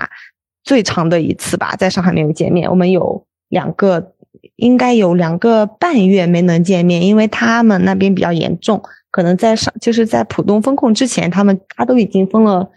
[0.63, 2.67] 最长的一次吧，在上海没有见面。
[2.67, 4.15] 我们有两个，
[4.55, 8.81] 应该有两个半月没能见面，因为他们那边比较严重，
[9.11, 12.71] 可能在上就是在浦东封控之前，他们他都已经封了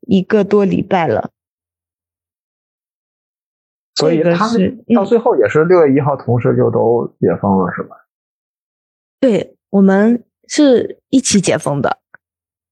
[0.00, 1.30] 一个多礼拜了。
[3.96, 7.94] 所以他们到最后也是六月一号，同时就都解封了，是吧？
[9.20, 11.98] 对，我们是一起解封的。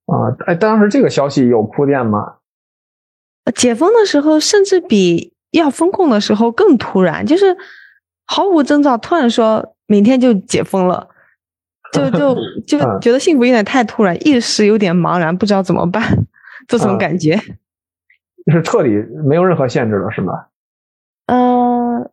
[0.06, 2.38] 啊，哎，当时这个消息有铺垫吗？
[3.54, 7.56] 解封的时候，甚至比要封控的时候更突然，就是
[8.26, 11.08] 毫无征兆，突然说明天就解封了，
[11.92, 12.34] 就 就
[12.66, 16.02] 就觉得幸福有点太突然，一时有点茫然，不知道怎么办，
[16.66, 17.38] 这种感觉。
[18.46, 18.88] 就是彻底
[19.24, 20.46] 没有任何限制了，是吗？
[21.26, 22.10] 嗯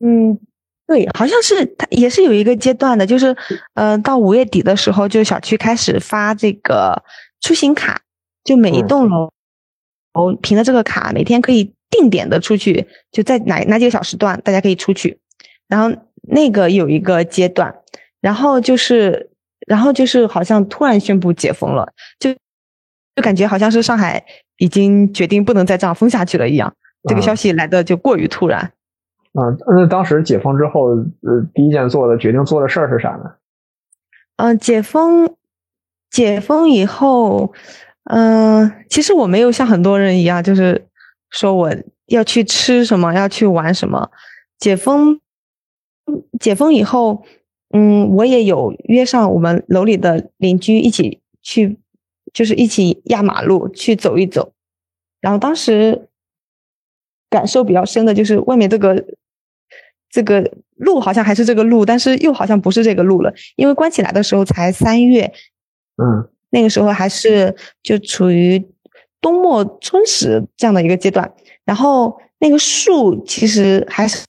[0.00, 0.38] 嗯，
[0.86, 3.36] 对，好像是它也是有一个阶段的，就是
[3.74, 7.04] 呃，到五月底的时候，就小区开始发这个
[7.40, 8.00] 出行卡，
[8.42, 9.30] 就每一栋楼
[10.14, 15.20] 哦，凭着这个卡，每天可以定点的出去，就在哪哪几个小时段，大家可以出去。
[15.68, 17.72] 然后那个有一个阶段，
[18.20, 19.30] 然后就是
[19.66, 22.32] 然后就是好像突然宣布解封了，就
[23.14, 24.24] 就感觉好像是上海
[24.58, 26.74] 已经决定不能再这样封下去了一样。
[27.08, 28.60] 这个消息来的就过于突然。
[29.32, 33.30] 啊，那当时解封之后，呃，第一件做的决定做的事儿是啥呢？
[34.36, 35.36] 嗯，解封，
[36.10, 37.52] 解封以后，
[38.04, 40.88] 嗯，其实我没有像很多人一样，就是
[41.30, 41.70] 说我
[42.06, 44.10] 要去吃什么，要去玩什么。
[44.58, 45.20] 解封，
[46.40, 47.24] 解封以后，
[47.70, 51.78] 嗯，我也有约上我们楼里的邻居一起去，
[52.32, 54.52] 就是一起压马路去走一走。
[55.20, 56.06] 然后当时。
[57.32, 59.04] 感受比较深的就是外面这个
[60.10, 65.32] 这个路好像还是这个路，但是又好像不是这个路了，因为关起来的时候才三月，
[66.02, 67.54] 嗯，那个时候还是
[67.84, 68.60] 就处于
[69.20, 71.32] 冬末春始这样的一个阶段，
[71.64, 74.26] 然后那个树其实还是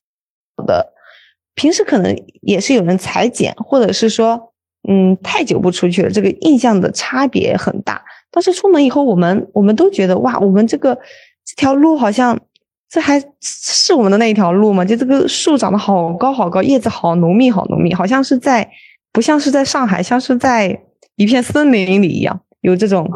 [0.68, 0.94] 的，
[1.56, 4.54] 平时可能也是有人裁剪，或者是说，
[4.88, 8.02] 嗯，太久不出去了，这个印象的差别很大。
[8.32, 10.96] 但是出门以后，我们我们都觉得哇，我们这个
[11.46, 12.40] 这条路好像。
[12.94, 14.84] 这还是我们的那一条路吗？
[14.84, 18.70] 就这个树长得好高好高，叶子好浓密好浓密，好像是在
[19.14, 20.78] 不像是在上海，像是在
[21.16, 23.10] 一片森林里一样，有这种，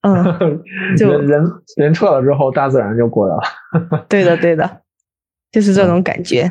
[0.00, 0.24] 嗯，
[0.96, 1.44] 就人
[1.76, 4.06] 人撤了之后，大自然就过来了。
[4.08, 4.80] 对的，对的，
[5.52, 6.50] 就是这种感觉。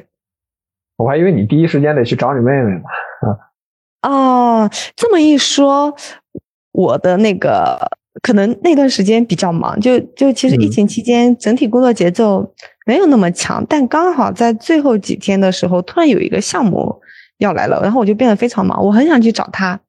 [0.97, 2.81] 我还以为你第一时间得去找你妹妹呢。
[4.01, 5.95] 哦，这么一说，
[6.73, 7.79] 我的那个。
[8.23, 12.51] 可能那段时间比较忙，就就其实疫情期间整体工作节奏
[12.87, 16.99] 没有那么强，但刚好在最后几天的时候，突然有一个项目
[17.37, 19.79] 要来了，然后我就变得非常忙，我很想去找他，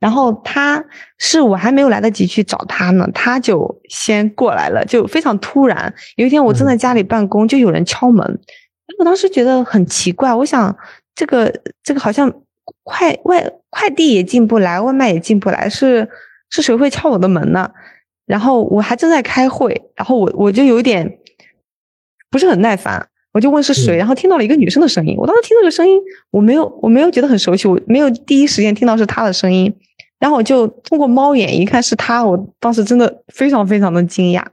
[0.00, 0.84] 然后他
[1.16, 5.94] 是我还没有来得及去找他呢，他就先过来了，就非常突然。
[6.16, 8.40] 有一天我正在家里办公，就有人敲门，
[8.98, 10.76] 我当时觉得很奇怪，我想
[11.14, 12.32] 这个这个好像
[12.84, 16.08] 快外快递也进不来，外卖也进不来，是。
[16.48, 17.68] 是谁会敲我的门呢？
[18.24, 21.18] 然后我还正在开会，然后我我就有点
[22.30, 25.16] 不是很耐烦，我就问是谁，然后听到了一个女生的声音。
[25.18, 29.76] 我当时听这个声音，我没有我没有觉得很熟悉，我没有第一时间听到是她的声音，
[30.20, 34.44] 然后我就通过猫眼一看是她，我当时真的非常非常的惊讶，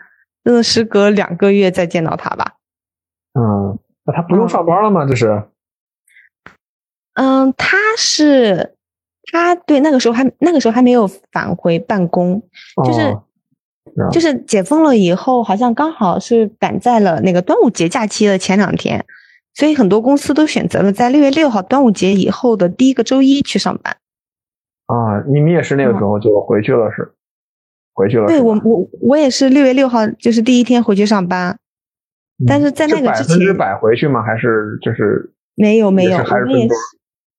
[0.43, 2.55] 真的时隔两个月再见到她吧。
[3.39, 5.06] 嗯，那他不用上班了吗？
[5.06, 5.43] 这是？
[7.14, 8.76] 嗯，他是。
[9.32, 12.43] 他对那个时候还那个时候还没有返回办公，
[12.86, 13.18] 就是
[14.12, 19.04] 就是解封了以后，好像刚好是赶在了那个端午节假期的前两天，
[19.56, 23.95] 所以很多公司都选择了在六月六号端午节以后的第一个周一去上班。
[24.88, 27.14] 啊，你们也是那个时候就回去了是？
[27.93, 28.28] 回去了？
[28.28, 31.58] 对我我我也是六月六号就是第一天回去上班，
[32.47, 34.21] 但是在那个之前百分之百回去吗？
[34.23, 36.73] 还是就是没有没有，我们也是。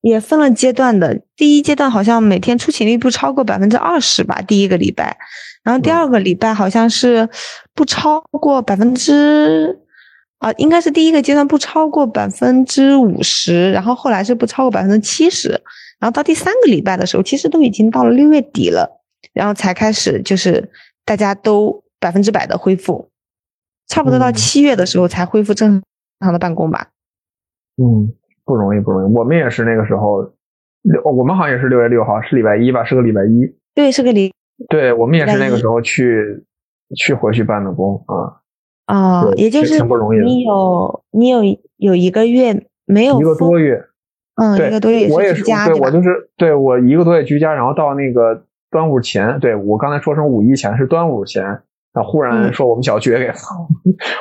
[0.01, 5.17] 也分了阶段的，第一阶段好像每天出勤率不超过百分之二十吧，第一个礼拜，
[5.63, 7.27] 然后第二个礼拜好像是
[7.75, 9.79] 不超过百分之，
[10.41, 15.49] 啊，应该是第一个阶段不超过百分之五十，然后后来是不超过百分之七十，
[15.99, 19.01] 然后到第三个礼拜的时候，其实都已经到了六月底了，
[19.33, 20.69] 然后才开始就是
[21.07, 23.09] 大家都百分之百的恢复，
[23.87, 25.83] 差不多到七月的时候才恢复正
[26.21, 26.89] 常的办公吧。
[27.77, 28.13] 嗯，
[28.45, 29.15] 不容易，不容易。
[29.15, 30.23] 我们也是那个时候，
[30.83, 32.85] 六，我们好像也是六月六号，是礼拜一吧？
[32.85, 33.55] 是个礼拜一。
[33.75, 34.33] 对，是个礼。
[34.69, 36.45] 对，我们也是那个时候去
[36.97, 38.41] 去回去办的工啊。
[38.87, 39.83] 哦，也就是
[40.23, 41.41] 你有你有
[41.79, 43.83] 有一个月没有一个多月，
[44.37, 51.63] 嗯，一个多月我也是对我就是对我一个多月居家，然后到那个端午前，对我刚才说成五一前是端午前，
[51.95, 53.41] 然后忽然说我们小区也给封，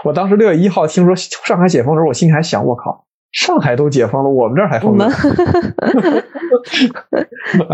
[0.04, 5.10] 我当时六月一号听说上海解封的时候，我心里还想，我靠，上海都解封了，我们这儿还封了，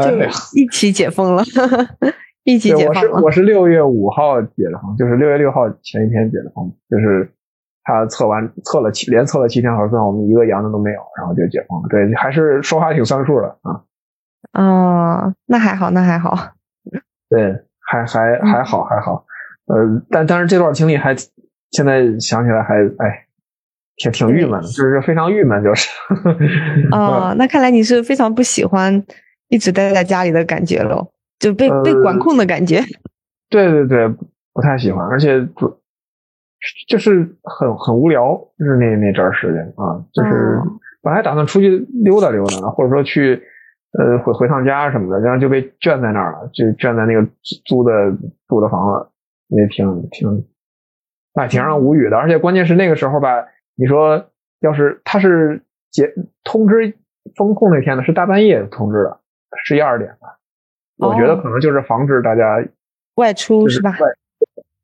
[0.01, 0.17] 就
[0.55, 1.43] 一起解封了。
[2.45, 2.87] 一起解封。
[2.87, 7.29] 我是我是六月五号解的封，就是六月六号前一天解的封，就是
[7.83, 11.87] 他测完测了七连测了七天核酸，我们一个阳的都没有，然后就解封了。
[11.89, 13.81] 对，还是说话挺算数的啊。
[14.53, 16.33] 哦，那还好，那还好。
[17.29, 19.25] 对，还还还好还好。
[19.69, 21.15] 呃，但但是这段经历还
[21.71, 23.25] 现在想起来还哎，
[23.97, 25.87] 挺挺郁闷的，就是非常郁闷，就是。
[26.91, 29.03] 哦， 那看来你是非常不喜欢
[29.47, 31.11] 一直待在家里的感觉喽。
[31.39, 32.81] 就被被管控的感觉，
[33.49, 34.09] 对对对，
[34.53, 35.79] 不太喜欢，而且就
[36.89, 40.59] 就是很很无聊，就是那那阵儿时间啊，就是
[41.01, 43.41] 本来打算出去溜达溜达呢，或者说去
[43.97, 47.25] 呃回回趟家什么的，然后就被圈在那儿了，就圈在那个
[47.65, 48.11] 租的
[48.49, 49.09] 住的房子，
[49.49, 50.45] 也挺挺，
[51.33, 52.17] 哎，挺让人无语的。
[52.17, 53.45] 而且关键是那个时候吧，
[53.75, 54.31] 你说
[54.61, 56.95] 要是他是解通知
[57.35, 59.19] 封控那天呢，是大半夜通知的，
[59.63, 60.37] 十一二点吧。
[60.97, 62.63] 我觉得可能就是防止大家
[63.15, 63.93] 外出是吧？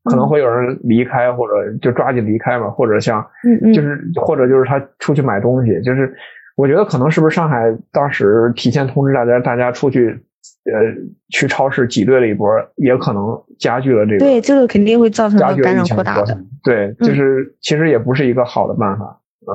[0.05, 3.27] 可能会有人离开，或者就抓紧离开嘛，或者像，
[3.73, 6.15] 就是或者就是他出去买东西，就是
[6.55, 10.23] 我觉得可能是不是上海当时提前通知大家，大家出去
[10.65, 14.19] 呃去超市挤兑了一波，也可能加剧了这个。
[14.19, 16.37] 对，这个肯定会造成感染扩大的。
[16.63, 19.53] 对，就是其实也不是一个好的办法啊。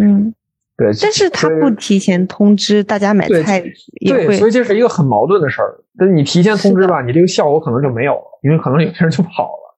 [0.00, 0.34] 嗯。
[0.74, 3.60] 对，但是他不提前通知大家买菜，
[4.08, 5.78] 对，所以这是一个很矛盾的事儿。
[5.98, 9.76] 但你提前通知吧，你这个效果可能就没有了，因为可能有些人就跑了。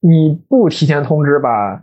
[0.00, 1.82] 你不提前通知吧，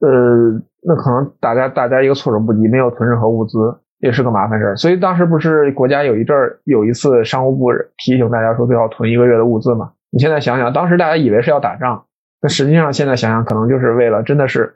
[0.00, 3.58] 呃，那可能大家大家一个措手不及，没有囤任何物资，
[3.98, 4.76] 也是个麻烦事儿。
[4.76, 9.92] 所以当时不是国家有一阵儿有一次商务部提醒大家说最好囤一个月的物资嘛？
[10.10, 12.04] 你现在想想，当时大家以为是要打仗，
[12.40, 14.74] 那实际上现在想想，可能就是为了真的是。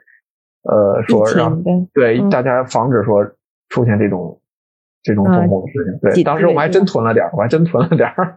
[0.63, 1.63] 呃，说让
[1.95, 3.27] 对大家防止说
[3.71, 4.39] 出现这种
[5.03, 5.99] 这种恐怖的事情。
[6.03, 8.37] 对，当时我们还真囤了点儿，我还真囤了点儿。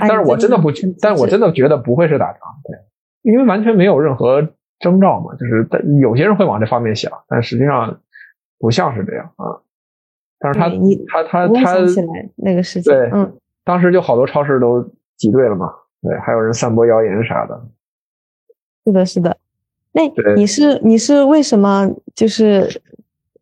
[0.00, 2.76] 但是我真的不，但是我真的觉得不会是打仗，对，
[3.22, 4.48] 因为完全没有任何
[4.80, 5.36] 征兆嘛。
[5.36, 8.00] 就是但有些人会往这方面想，但实际上
[8.58, 9.62] 不像是这样啊。
[10.38, 10.68] 但是他
[11.08, 13.32] 他他他起来那个事情，对，嗯，
[13.64, 14.82] 当时就好多超市都
[15.16, 15.70] 挤兑了嘛，
[16.02, 17.60] 对，还有人散播谣言啥的。
[18.84, 19.36] 是的，是的。
[19.92, 20.02] 那
[20.36, 22.68] 你是你是为什么就是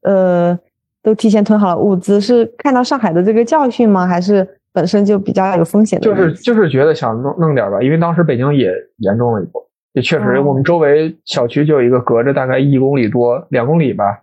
[0.03, 0.59] 呃
[1.03, 2.21] 都提前囤好了物资？
[2.21, 4.07] 是看到上海的这个教训吗？
[4.07, 6.05] 还是本身就比较有风险的？
[6.05, 14.23] 就是就是觉得想弄弄点吧，因为当时北京也严重了一波，也确实我们周围小区就有一个隔着大概一公里多两公里吧，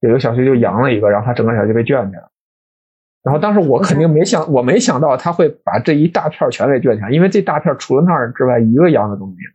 [0.00, 2.30] 有个小区就阳了一个，然后他整个小区被圈起来了。
[3.22, 9.50] 然后当时我肯定没想我没想到他会把这一大片全给圈起来，因为这大片除了那儿之外一个阳的都没有。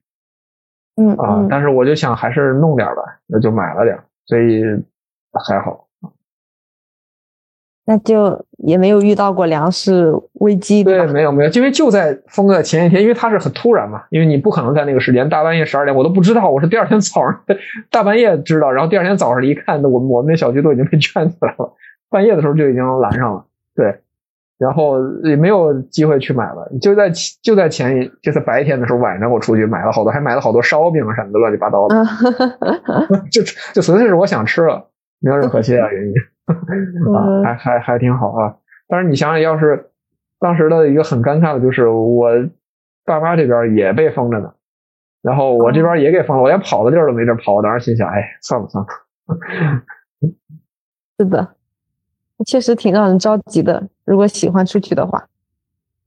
[1.04, 4.64] 嗯啊，但是我就想还是弄点吧，那就买了点，所以
[5.48, 5.85] 还好。
[7.88, 17.44] 那就也没有遇到过粮食危机，对，没有没有，因为就在封的前一天，因为它是很突然嘛，因为你不可能在那个时间大半夜十二点，我都不知道，我是第二天早上
[17.92, 21.74] 大半夜知道，然后第二天早上一看，那我们我们那小区都已经被圈起来了，
[22.10, 23.46] 半夜的时候就已经拦上了，
[23.76, 24.00] 对。
[24.58, 24.96] 然后
[25.26, 27.12] 也没有机会去买了，就在
[27.44, 32.06] 就在前一就在白天的时候，晚上我出去买了好多，还买了好多烧饼什么的，乱七八糟的，
[33.30, 33.42] 就
[33.74, 34.88] 就纯粹是我想吃了，
[35.20, 36.14] 没有任何其他原因
[37.16, 38.56] 啊，还还还挺好啊。
[38.88, 39.90] 但是你想想，要是
[40.40, 42.30] 当时的一个很尴尬的就是，我
[43.06, 44.54] 爸妈这边也被封着呢，
[45.22, 48.90] 然后我这边也给封了，我连跑的地儿都没地儿跑，我当时心想，哎，算了算了。
[51.20, 51.56] 是的。
[52.46, 53.88] 确实挺让人着急的。
[54.06, 55.26] 如果喜欢出去的话，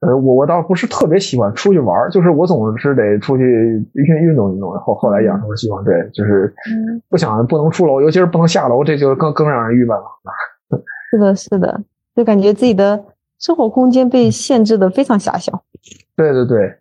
[0.01, 4.71] 呃，我我倒不是特别喜欢出去玩，就是我总是得出去运运动运动。
[4.79, 6.55] 后后来养成了习惯，对，就是
[7.09, 10.05] 不想不能出楼，尤其是不能下楼，这就更更让人郁闷了。
[11.11, 11.83] 是的，是的，
[12.15, 13.05] 就感觉自己的
[13.41, 15.65] 生活空间被限制的非常狭小。
[16.15, 16.79] 对对对，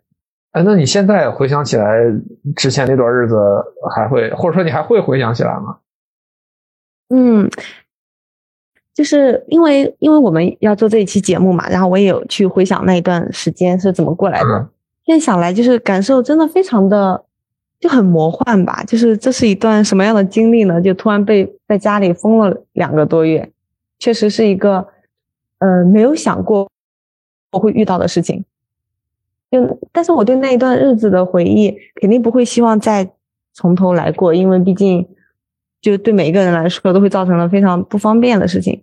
[0.52, 1.98] 哎，那你现在回想起来
[2.54, 3.36] 之前那段日子，
[3.96, 5.78] 还会或者说你还会回想起来吗？
[7.08, 7.50] 嗯。
[8.98, 14.68] 就是因为因为我们要做这一期节目嘛，然后我也有去回想那一段时间是怎么过来的。
[15.06, 17.24] 现在想来，就是感受真的非常的
[17.78, 18.82] 就很魔幻吧。
[18.88, 20.82] 就是这是一段什么样的经历呢？
[20.82, 23.48] 就突然被在家里封了两个多月，
[24.00, 24.88] 确实是一个
[25.60, 26.68] 呃没有想过
[27.52, 28.44] 我会遇到的事情。
[29.48, 33.08] 就但是我对那一段日子的回忆，肯定不会希望再
[33.54, 35.06] 从头来过，因为毕竟
[35.80, 38.82] 就对每一个人来说都会造成了非常不方便的事情。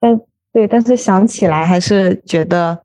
[0.00, 0.20] 但
[0.52, 2.84] 对，但是想起来还是觉得，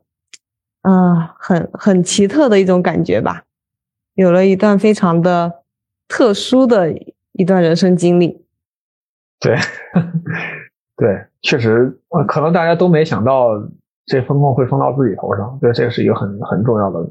[0.84, 3.44] 嗯，很很奇特的一种感觉吧，
[4.16, 5.64] 有了一段非常的
[6.08, 6.94] 特殊的
[7.34, 8.46] 一段人生经历。
[9.40, 9.56] 对，
[10.98, 11.98] 对，确实，
[12.28, 13.50] 可能大家都没想到
[14.06, 17.10] 这风控会封到自己头上，对，这是一个很很重要的，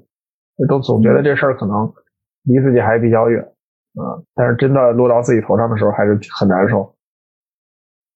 [0.69, 1.93] 都总觉得这事儿可能
[2.45, 3.43] 离自己还比较远，
[4.01, 6.95] 嗯，但是真的落到自己头上的时候，还是很难受。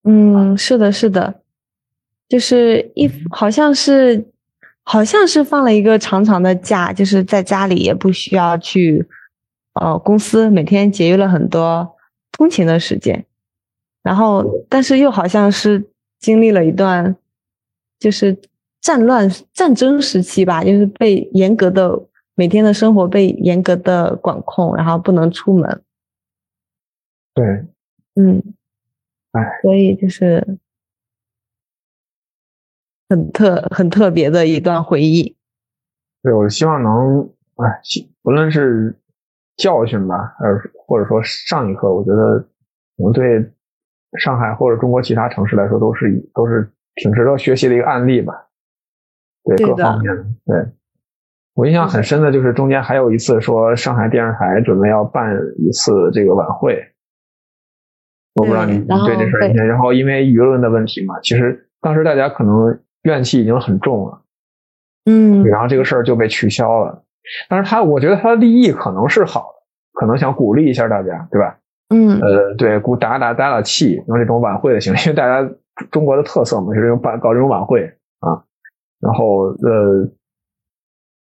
[0.04, 1.40] 嗯，是的，是的。
[2.26, 4.24] 就是一好像是
[4.82, 9.06] 好像是放了一个长长的假，就是在家里也不需要去
[9.74, 11.96] 呃公司，每天节约了很多
[12.32, 13.24] 通勤的时间。
[14.02, 15.86] 然后，但是又好像是
[16.18, 17.14] 经历了一段
[17.98, 18.36] 就是
[18.80, 25.82] 战乱战争时期吧，就是被严格的每天的生活被严格的管控，然后不能出门。
[27.34, 27.44] 对，
[28.16, 28.42] 嗯，
[29.32, 30.58] 哎，所以就是。
[33.08, 35.36] 很特很特别的一段回忆。
[36.22, 37.80] 对，我希望能，哎，
[38.22, 38.98] 不论是
[39.56, 42.38] 教训吧，还是或者说上一课，我觉得
[42.96, 43.52] 可能对
[44.18, 48.48] 上海或者中国其他城市来说，都是都是挺值得学习的一个案例吧。
[49.44, 50.14] 对各方面，
[50.46, 50.72] 对
[51.52, 56.82] 我印象很深的就是中间还有一次说上海电视台准备要办一次这个晚会，
[58.34, 62.80] 我不知道你对这事儿，然后因为舆论的问题嘛，其实当时大家可能。
[63.04, 64.22] 怨气已经很重了，
[65.06, 67.04] 嗯，然后这个事儿就被取消了。
[67.48, 69.62] 但是他，我觉得他的利益可能是好的，
[69.92, 71.56] 可能想鼓励一下大家，对吧？
[71.90, 75.50] 嗯，呃，对，鼓打打打打气，用这种晚会的形式，因为大家
[75.90, 77.82] 中国的特色嘛，是这种办搞这种晚会
[78.20, 78.44] 啊。
[79.00, 80.08] 然后呃，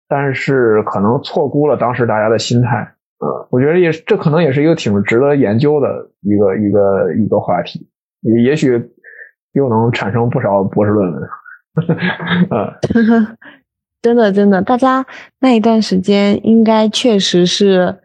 [0.09, 7.89] 但是可能错估了当时大家的心态，呃，我觉得也这可能也是一个挺值得研究的一个一个一个话题，
[8.21, 8.91] 也也许
[9.53, 11.23] 又能产生不少博士论文。
[12.51, 12.79] 啊，
[14.03, 15.05] 真的真的，大家
[15.41, 17.99] 那一段时间应该确实是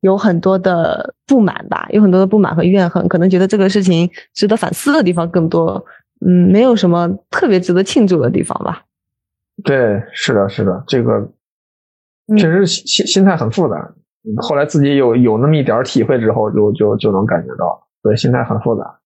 [0.00, 5.84] 有很多的不满吧，有很多的不满和怨恨，可能觉得这个事情值得反思的地方更多，
[6.24, 8.84] 嗯，没有什么特别值得庆祝的地方吧。
[9.64, 11.32] 对，是的，是的，这个
[12.36, 13.92] 确实心心态很复杂。
[14.42, 19.00] 后来自己有有那么一点体会之后，就就就能感觉到，对，心态很复杂。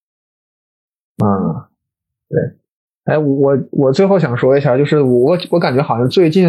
[1.24, 1.64] 嗯，
[2.28, 2.61] 对。
[3.04, 6.48] 哎，我我最后想说一下，就是我我感觉好像最近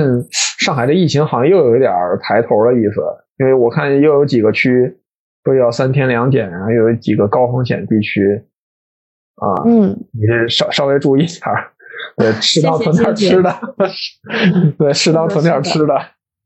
[0.60, 3.02] 上海的疫情好像又有一点抬头的意思，
[3.40, 4.98] 因为我看又有几个区
[5.44, 8.46] 说要三天两检，然后又有几个高风险地区
[9.36, 11.72] 啊，嗯，你这稍稍微注意一下，
[12.18, 13.52] 对，适当囤点吃的，
[14.78, 15.96] 对，适当囤点吃的，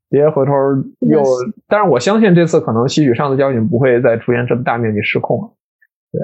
[0.09, 0.53] 别回头
[1.01, 1.21] 又。
[1.67, 5.53] 但是我相信这次可能吸取上次教训，不会再出现这么大面积失控了。
[6.13, 6.21] 对，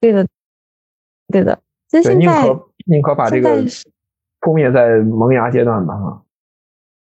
[0.00, 0.26] 对的，
[1.28, 1.58] 对的。
[1.92, 3.64] 对，宁可宁可把这个
[4.40, 6.22] 扑灭在萌芽阶段吧，哈。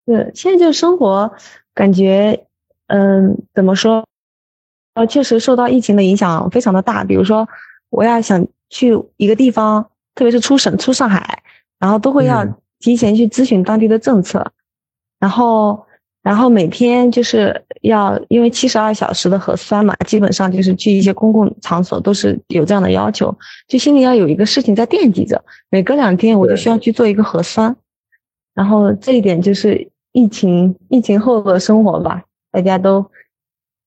[0.05, 1.33] 对，现在就生活
[1.73, 2.47] 感觉，
[2.87, 4.05] 嗯，怎么说？
[4.93, 7.03] 呃，确实受到疫情的影响非常的大。
[7.03, 7.47] 比如说，
[7.89, 11.43] 我要想去一个地方，特别是出省、出上海，
[11.79, 12.45] 然后都会要
[12.79, 14.51] 提前去咨询当地的政策，
[15.19, 15.85] 然后。
[16.23, 23.35] 然后每天就是要因为七十二小时的核酸嘛，基本上就是去一些公共场所都是有这样的要求，
[23.67, 27.75] 就心里要有一个事情在惦记着，每隔两天我就需要去做一个核酸。
[28.53, 33.09] 然后这一点就是疫情疫情后的生活吧，大家都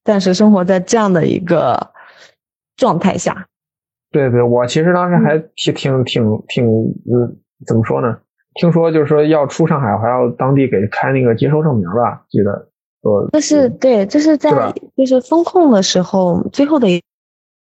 [0.03, 1.91] 暂时生活在这样的一个
[2.75, 3.47] 状态下。
[4.11, 8.17] 对对，我其实当时还挺挺挺挺嗯，怎么说呢？
[8.55, 12.23] 听说就是说要出上海，还要当地给开那个接收证明吧？
[12.29, 12.51] 记得，
[13.01, 14.51] 呃，这是对，这是在
[14.95, 17.01] 就是封控的时候最后的一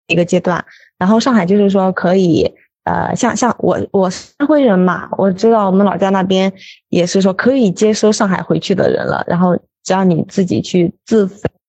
[0.07, 0.65] 一个阶段。
[0.99, 2.51] 然后上海就是说可以，
[2.85, 6.53] 呃，像像我我是安徽人嘛，我知道我们老家那边
[6.89, 9.23] 也是说可以接收上海回去的人了。
[9.27, 9.55] 然后
[9.85, 11.27] 只要你自己去自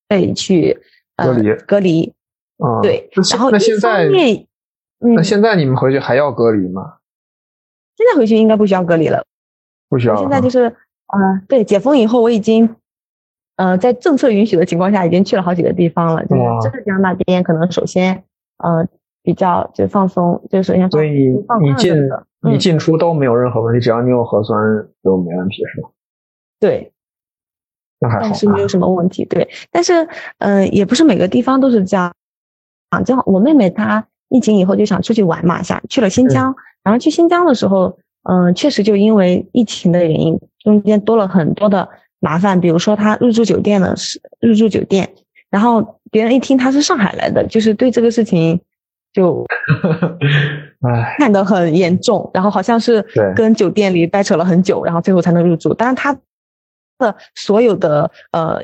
[0.07, 0.77] 费去
[1.17, 2.13] 隔离隔离，
[2.57, 3.09] 啊，对。
[3.29, 4.09] 然后那现在，
[4.99, 6.93] 那现在你们回去还要隔离吗？
[8.01, 9.23] 现在回去应该不需要隔离了，
[9.89, 10.15] 不需要。
[10.15, 12.75] 现在就是，呃，对，解封以后，我已经，
[13.55, 16.25] 呃，在政策允许的情况下，已经去了好几个地方了。
[16.25, 18.23] 就是浙江那边可能首先，
[18.57, 18.87] 呃，
[19.21, 21.29] 比较就放松，就是首先所以
[21.61, 21.95] 你进
[22.41, 24.59] 你进出都没有任何问题，只要你有核酸
[25.03, 25.89] 就没问题，是吧？
[26.59, 26.91] 对，
[27.99, 29.25] 那还好，但是没有什么问题。
[29.25, 30.07] 对，但是
[30.39, 32.13] 嗯，也不是每个地方都是这样。
[32.89, 36.53] 啊，正好我妹妹她疫情以后就想出去玩嘛，想去了新疆，
[36.83, 41.87] 然后去新疆的时候，嗯，确实就因为疫情的原因，中间多了很多的
[42.19, 45.09] 麻烦，比如说他入住酒店的是入住酒店，
[45.49, 48.59] 然后别人一听他是上海来的，就是对这个事情
[49.13, 49.45] 就，
[50.87, 53.05] 唉，看得很严重，然后好像是
[53.35, 56.17] 跟酒店里掰扯了很久，然后最后才能入住，但是他
[56.97, 58.61] 的所有的呃。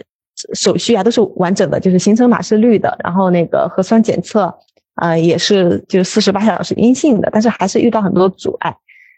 [0.53, 4.53] 手续啊都是完整的，就是行程码是绿的，然后那个核酸检测
[4.97, 8.75] 啊也是就四十八小时阴性的，但是还是遇到很多阻碍。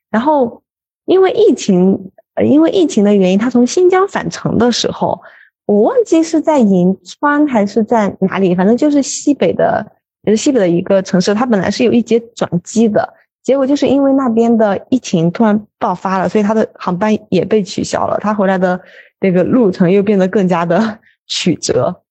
[0.09, 0.61] 然后
[1.05, 2.11] 因为疫情，
[2.41, 5.19] 因为疫情的原因，他从新疆返程的时候，
[5.65, 9.85] 我忘记是在银川还是在哪里，反正就是西北的，
[10.23, 11.33] 也是西北的一个城市。
[11.33, 18.79] 他本来是有一节转机的，结果就是因为那边的疫情突然爆发了，所以他的航班也被取消了，他回来的
[19.19, 20.99] 那个路程又变得更加的。
[21.31, 22.01] 曲折，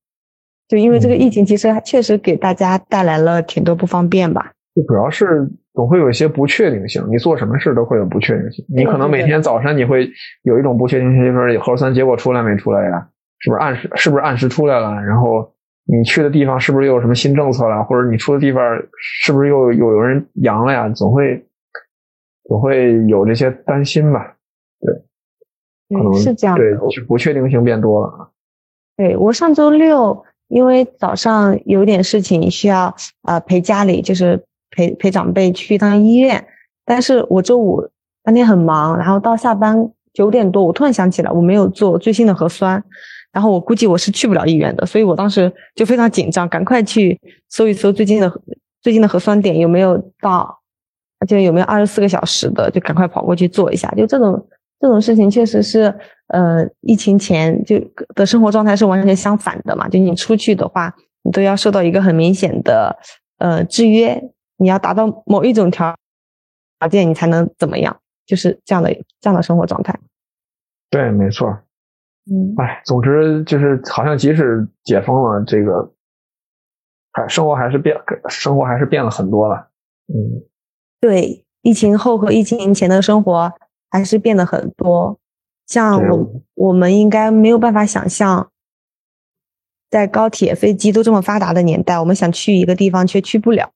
[0.69, 4.53] 就因为这个疫情，其实确实给大家带来了挺多不方便吧。
[4.75, 8.65] 就主要是总会有一些不确定性，你做什么事都会有不确定性。
[8.69, 10.09] 你可能每天早晨你会
[10.43, 13.09] 有一种不确定性，就是核酸结果出来没出来呀？
[13.41, 13.91] 是不是按时？
[13.95, 15.03] 是不是按时出来了？
[15.03, 15.53] 然后
[15.85, 17.83] 你去的地方是不是又有什么新政策了？
[17.85, 18.63] 或者你出的地方
[19.23, 20.89] 是不是又有有人阳了呀？
[20.91, 21.43] 总会
[22.45, 24.35] 总会有这些担心吧？
[24.81, 26.75] 对，可能是这样对，
[27.09, 28.29] 不确定性变多了啊。
[28.97, 36.47] 对我上周六，因为早上有点事情需要呃陪家里，就是陪陪长辈去一趟医院。
[36.85, 37.87] 但是我周五
[38.23, 42.83] 当天很忙，然后到下班九点多，我突然想起来我没有做最新的核酸，
[43.31, 47.21] 然后我估计我是去不了医院的，所以我当时就非常紧张，赶快去
[47.51, 48.41] 搜一搜最近的
[48.81, 50.61] 最近的核酸点有没有到，
[51.27, 53.91] 就有没有二十四个小时的，就赶快跑过去做一下。
[53.97, 54.47] 就这种
[54.81, 55.95] 这种事情确实是。
[56.31, 57.81] 呃，疫情前就
[58.15, 59.89] 的生活状态是完全相反的嘛？
[59.89, 62.95] 就你出去的话，你都要受到一个很明显的
[63.39, 64.23] 呃制约，
[64.59, 65.97] 你要达到某一种条
[66.79, 67.99] 条件，你才能怎么样？
[68.27, 68.93] 就是这样的
[69.23, 69.99] 这样的生活状态。
[70.91, 71.49] 对，没错。
[72.31, 75.91] 嗯，哎，总之就是好像即使解封了，这个
[77.13, 77.97] 还生活还是变，
[78.29, 79.71] 生活还是变了很多了。
[80.09, 80.45] 嗯，
[81.01, 83.51] 对，疫情后和疫情前的生活
[83.91, 85.19] 还是变得很多。
[85.67, 88.51] 像我，我们应该没有办法想象，
[89.91, 93.71] 在高铁、飞机都这么发达的年代，我们想去一个地方却去不了。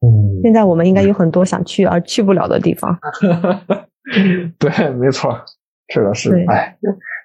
[0.00, 2.96] 嗯，现在我们应该有很多想去而去不了的地方。
[4.58, 5.36] 对，没错，
[5.88, 6.52] 是的，是的。
[6.52, 6.76] 哎，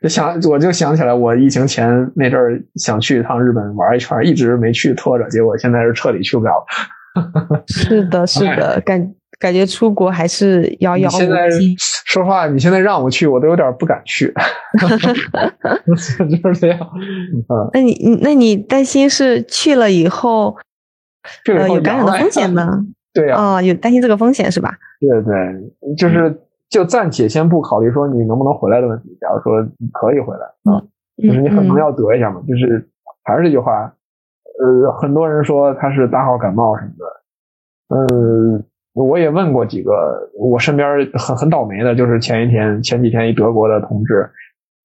[0.02, 7.64] 就想我就想起来，我疫情前那阵儿想去一趟日本玩一圈，一直没去，拖着，结果现在是彻底去不了了。
[7.68, 9.14] 是的，是的，感。
[9.46, 11.12] 感觉出国还是遥遥无
[11.52, 11.76] 期。
[12.08, 14.34] 说话，你现在让我去，我都有点不敢去。
[15.86, 15.96] 就
[16.52, 16.80] 是这样。
[17.48, 17.94] 嗯，那你
[18.24, 20.56] 那你担心是去了以后，
[21.46, 22.84] 呃，有感染的风险吗？
[23.14, 23.36] 对呀。
[23.38, 24.76] 啊，有担心这个风险是吧？
[25.00, 26.36] 对对，就是
[26.68, 29.16] 就暂且先不考虑说你能不能回来的问题。
[29.22, 30.82] 假如说你可以回来啊，
[31.22, 32.42] 就是你可能要得一下嘛。
[32.48, 32.90] 就是
[33.24, 33.94] 还是这句话，
[34.60, 37.06] 呃，很多人说他是大号感冒什么的，
[37.96, 38.66] 嗯。
[38.96, 39.92] 我也问过几个，
[40.40, 44.30] 我身边很很倒霉的，就是前一天前几天一德国的同志，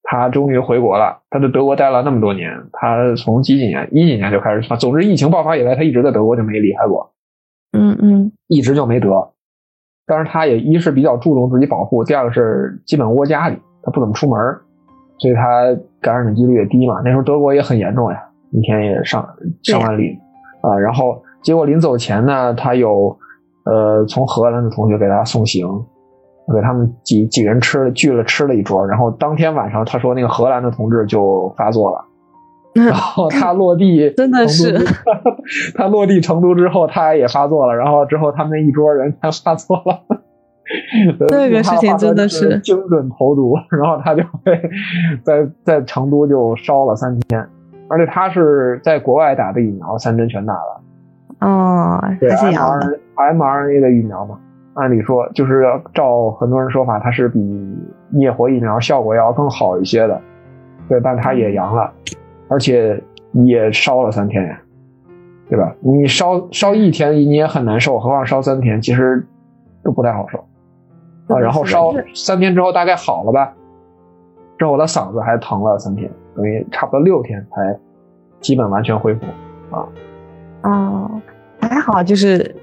[0.03, 1.17] 他终于回国了。
[1.29, 7.13] 他在德国待了那么多年，他从几几年一几年就开始，总之疫情爆发以来，他一直在德国就没离开过。
[7.71, 9.07] 嗯嗯，一直就没得。
[10.05, 14.37] 但是他也一是比较注重自己保护，第二个是基本窝家里，他不怎么出门，
[15.19, 15.41] 所以他
[16.01, 17.01] 感染的几率也低嘛。
[17.05, 18.21] 那时候德国也很严重呀，
[18.51, 19.25] 一天也上
[19.63, 20.17] 上万例
[20.61, 20.77] 啊。
[20.77, 23.17] 然后结果临走前呢，他有。
[23.65, 25.67] 呃，从荷兰的同学给他送行，
[26.53, 32.05] 给他们几几人吃了聚了吃了一桌，然后当天晚上他说那个荷兰的同志就发作了，
[32.73, 34.77] 然后他落地 真的是，
[35.75, 40.01] 他落地成都之后他也发作了，然后之后他们那一桌人他发作了，
[41.29, 44.59] 这个事情真的是精准投毒，然后他就会
[45.23, 47.47] 在在成都就烧了三天，
[47.87, 50.80] 而且他是在国外打的疫苗，三针全打了。
[51.41, 54.39] 哦，对，mRNA 的疫苗嘛，
[54.75, 55.63] 按理说就是
[55.93, 57.39] 照很多人说法，它是比
[58.09, 60.21] 灭活疫苗效果要更好一些的，
[60.87, 61.91] 对，但它也阳了，
[62.47, 63.01] 而且
[63.33, 64.61] 也烧了三天呀，
[65.49, 65.73] 对吧？
[65.79, 69.25] 你烧烧一天你也很难受，何况烧三天，其实
[69.83, 70.37] 都不太好受
[71.33, 71.39] 啊。
[71.39, 73.51] 然后烧三天之后大概好了吧，
[74.59, 77.79] 之后我的嗓子还疼了三天，等于差不多六天才
[78.39, 79.25] 基本完全恢复
[79.75, 79.87] 啊。
[80.63, 81.09] 哦，
[81.71, 82.53] 还好，就是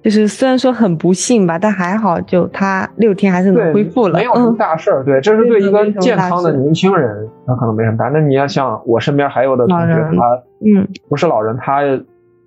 [0.00, 5.04] 就是虽然说很不幸吧，但还好，就他六天还是能恢复了，没有什么大事儿。
[5.04, 8.04] 对，这是对一个健康的年轻人，他可能没什么大。
[8.10, 11.82] 那你要像我身边还有的同学，他嗯不是老人，他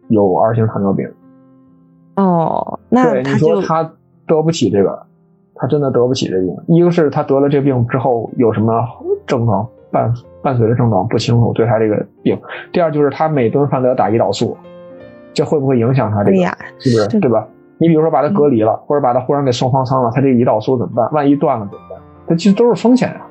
[0.08, 1.06] 有二型糖尿病。
[2.16, 3.92] 哦，那对你说他
[4.26, 5.06] 得不起这个，
[5.56, 6.56] 他真的得不起这病。
[6.68, 8.82] 一个是他得了这病之后有什么
[9.28, 12.40] 症状伴伴随的症状不清楚，对他这个病。
[12.72, 14.58] 第二就是他每顿饭都要打胰岛素。
[15.34, 16.38] 这会不会影响他这个？
[16.80, 17.48] 是不是对吧？
[17.78, 21.12] 你比如说把他隔离了，或者把他忽然给送方舱了，他这个胰岛素怎么办？
[21.14, 21.99] 万一断了怎么办？
[22.28, 23.26] 这其实都是风险啊。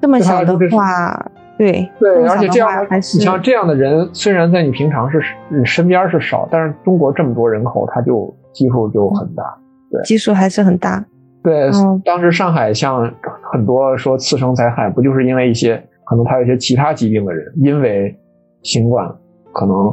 [0.00, 9.42] 这么想的话，对对，而且这样你像这样的人，虽然在你平常是你身边是少，但是中国这么多人口，他就基数就很大。
[9.90, 11.04] 对，基数还是很大。
[11.42, 11.68] 对，
[12.04, 13.12] 当时上海像
[13.52, 18.16] 很多说次生灾害，不就是因为一些可能他有一些其他疾病的人，因为
[18.62, 19.12] 新冠
[19.52, 19.92] 可能。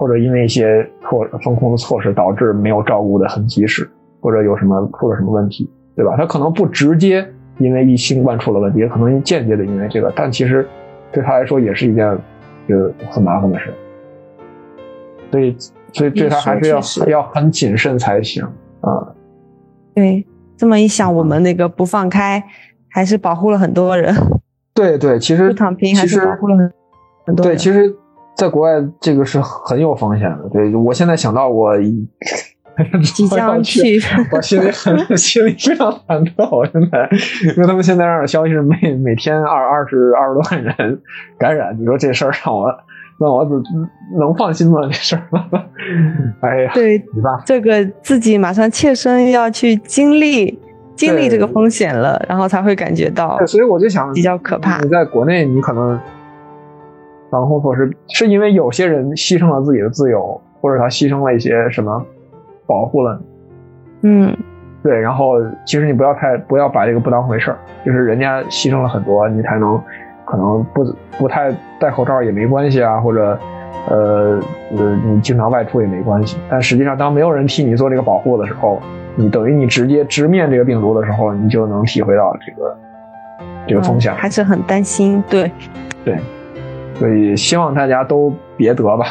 [0.00, 3.86] 或者因为一些措风控的措施导致没有照顾的很及时，
[4.18, 6.16] 或者有什么出了什么问题，对吧？
[6.16, 7.28] 他可能不直接
[7.58, 10.66] 因为一新冠出了问题，可能间接的因为这个，但其实
[11.12, 12.18] 对他来说也是一件
[12.66, 13.74] 就很麻烦的事。
[15.30, 15.54] 所以，
[15.92, 18.42] 所以对他还是要要很谨慎才行
[18.80, 19.06] 啊。
[19.94, 22.42] 对，这么一想，我们那个不放开，
[22.88, 24.14] 还是保护了很多人。
[24.72, 26.72] 对对，其实不躺平还是保护了很
[27.26, 27.54] 很多人。
[27.54, 27.94] 对，其实。
[28.34, 30.48] 在国外，这个是很有风险的。
[30.52, 31.72] 对我现在想到我
[33.14, 34.00] 即将去，
[34.32, 36.64] 我心里很 心里非常忐忑。
[36.72, 37.08] 现在，
[37.54, 40.98] 因为他们现在让的消息是每每天二二十二十多万人
[41.38, 42.66] 感染，你说这事儿让我
[43.18, 43.52] 让我怎
[44.18, 44.80] 能放心吗？
[44.86, 45.22] 这事儿，
[46.40, 47.04] 哎呀，对，
[47.44, 50.58] 这个自己马上切身要去经历
[50.96, 53.38] 经历这个风险了，然后才会感觉到。
[53.46, 54.78] 所以我就想，比较可怕。
[54.80, 56.00] 你在国内，你可能。
[57.30, 62.04] 防护措施是因为有些人牺牲了自己的自由，或者他牺牲了一些什么，
[62.66, 63.20] 保护了，
[64.02, 64.36] 嗯，
[64.82, 64.98] 对。
[64.98, 65.34] 然后
[65.64, 69.80] 其实你不要太不要把这个不当回事儿，就是人家牺牲了很多，你才能
[70.24, 70.84] 可能不
[71.18, 73.38] 不太戴口罩也没关系啊，或者
[73.88, 74.40] 呃
[74.76, 76.36] 呃你经常外出也没关系。
[76.48, 78.80] 但实际上，当没有人替你做这个保护的时候，
[79.14, 82.76] 你等于你直接直面这个病毒的时候，你就能体会到这个
[83.68, 85.22] 这个风险，还是很担心。
[85.30, 85.50] 对，
[86.04, 86.18] 对。
[87.00, 89.06] 所以希望大家都别得吧，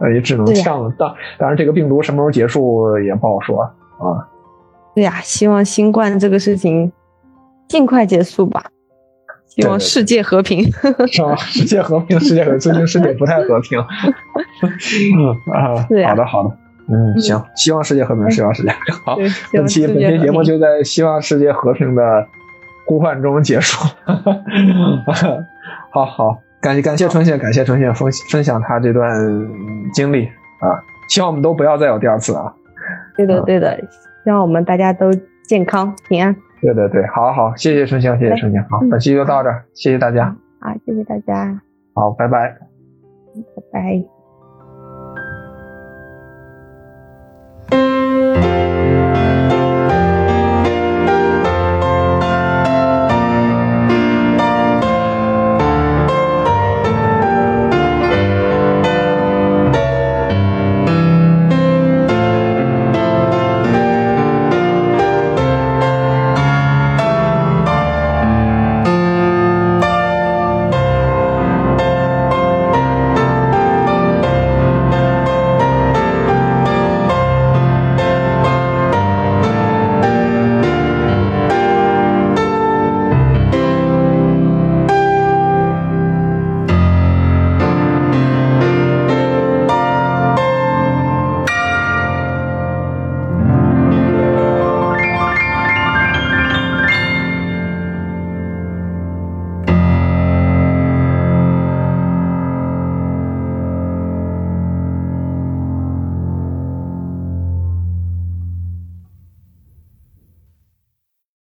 [0.00, 0.92] 呃，也只能这样了。
[0.98, 4.26] 当当然，这个病毒什么时候结束也不好说啊。
[4.96, 6.90] 对呀，希望新冠这个事情
[7.68, 8.64] 尽快结束吧。
[9.46, 10.64] 希望世界和平。
[11.06, 11.36] 是吧？
[11.36, 13.78] 世界和平，世界和最近世界不太和平。
[13.78, 16.56] 嗯啊，好的好的，
[16.88, 18.94] 嗯，行，希望世界和平，希望世界和平。
[19.04, 19.16] 好，
[19.52, 22.26] 本期本期节目就在希望世界和平的
[22.86, 23.86] 呼唤中结束。
[25.92, 26.38] 好 好。
[26.60, 29.10] 感谢感谢春兴，感谢春兴分分享他这段
[29.92, 30.26] 经历
[30.58, 32.54] 啊，希望我们都不要再有第二次啊。
[33.16, 33.76] 对的对的，
[34.24, 35.10] 希望我们大家都
[35.46, 36.36] 健康平安。
[36.60, 41.58] 对对对，好好谢谢春兴，谢谢春兴，好，本期就到这，谢谢大家啊，谢谢大家，
[41.94, 42.58] 好，拜拜，
[43.72, 44.04] 拜。